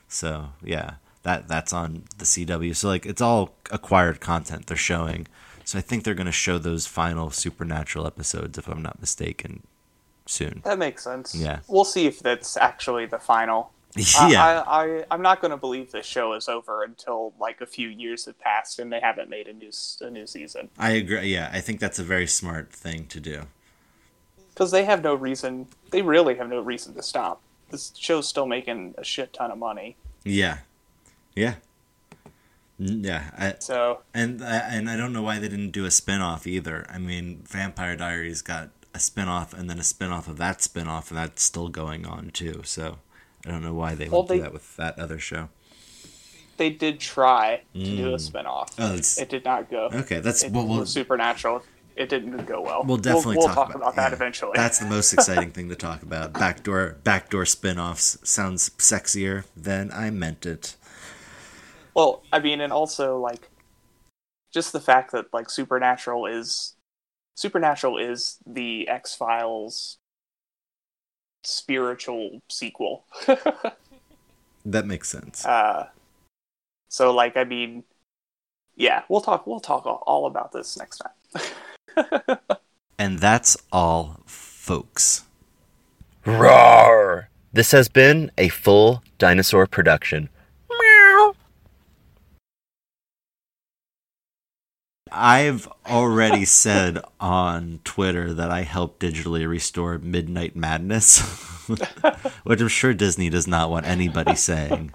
[0.08, 2.76] So yeah, that that's on the CW.
[2.76, 5.26] So like it's all acquired content they're showing.
[5.64, 9.64] So I think they're going to show those final Supernatural episodes, if I'm not mistaken,
[10.26, 10.60] soon.
[10.64, 11.34] That makes sense.
[11.34, 11.58] Yeah.
[11.66, 13.72] We'll see if that's actually the final.
[14.28, 17.66] Yeah, I, I, I'm not going to believe this show is over until like a
[17.66, 19.70] few years have passed and they haven't made a new
[20.02, 21.32] a new season I agree.
[21.32, 23.44] Yeah, I think that's a very smart thing to do.
[24.56, 25.66] Because they have no reason.
[25.90, 27.42] They really have no reason to stop.
[27.70, 29.96] This show's still making a shit ton of money.
[30.24, 30.58] Yeah,
[31.34, 31.56] yeah,
[32.78, 33.30] yeah.
[33.36, 36.86] I, So And I- and I don't know why they didn't do a spin-off either.
[36.88, 41.18] I mean, Vampire Diaries got a spin-off and then a spin-off of that spin-off and
[41.18, 42.62] that's still going on too.
[42.64, 42.98] So
[43.44, 45.50] I don't know why they Well, would do they- that with that other show.
[46.56, 48.30] they did try to do a Mm.
[48.32, 48.70] spinoff.
[48.78, 49.90] Oh, It did not go.
[49.92, 50.20] okay.
[50.20, 51.62] That's It well, we'll, supernatural.
[51.96, 52.84] It didn't go well.
[52.84, 54.14] we'll definitely we'll, talk, talk, about, that yeah.
[54.14, 54.52] eventually.
[54.54, 56.32] That's the most exciting thing to talk about.
[56.34, 60.76] Backdoor backdoor spin-offs sounds sexier than I meant it.
[61.94, 63.50] Well, I mean, and also like
[64.52, 66.74] just the fact that like Supernatural is
[67.34, 69.96] Supernatural is the X Files
[71.44, 73.04] spiritual sequel.
[74.66, 75.46] That makes sense.
[75.46, 75.86] uh,
[76.88, 77.84] so like, I mean,
[78.74, 79.46] yeah, we'll talk.
[79.46, 81.42] We'll talk all, all about this next time.
[82.98, 85.24] And that's all, folks.
[86.24, 87.28] Roar!
[87.52, 90.28] This has been a full dinosaur production.
[90.70, 91.34] Meow.
[95.12, 101.20] I've already said on Twitter that I helped digitally restore Midnight Madness,
[102.44, 104.94] which I'm sure Disney does not want anybody saying.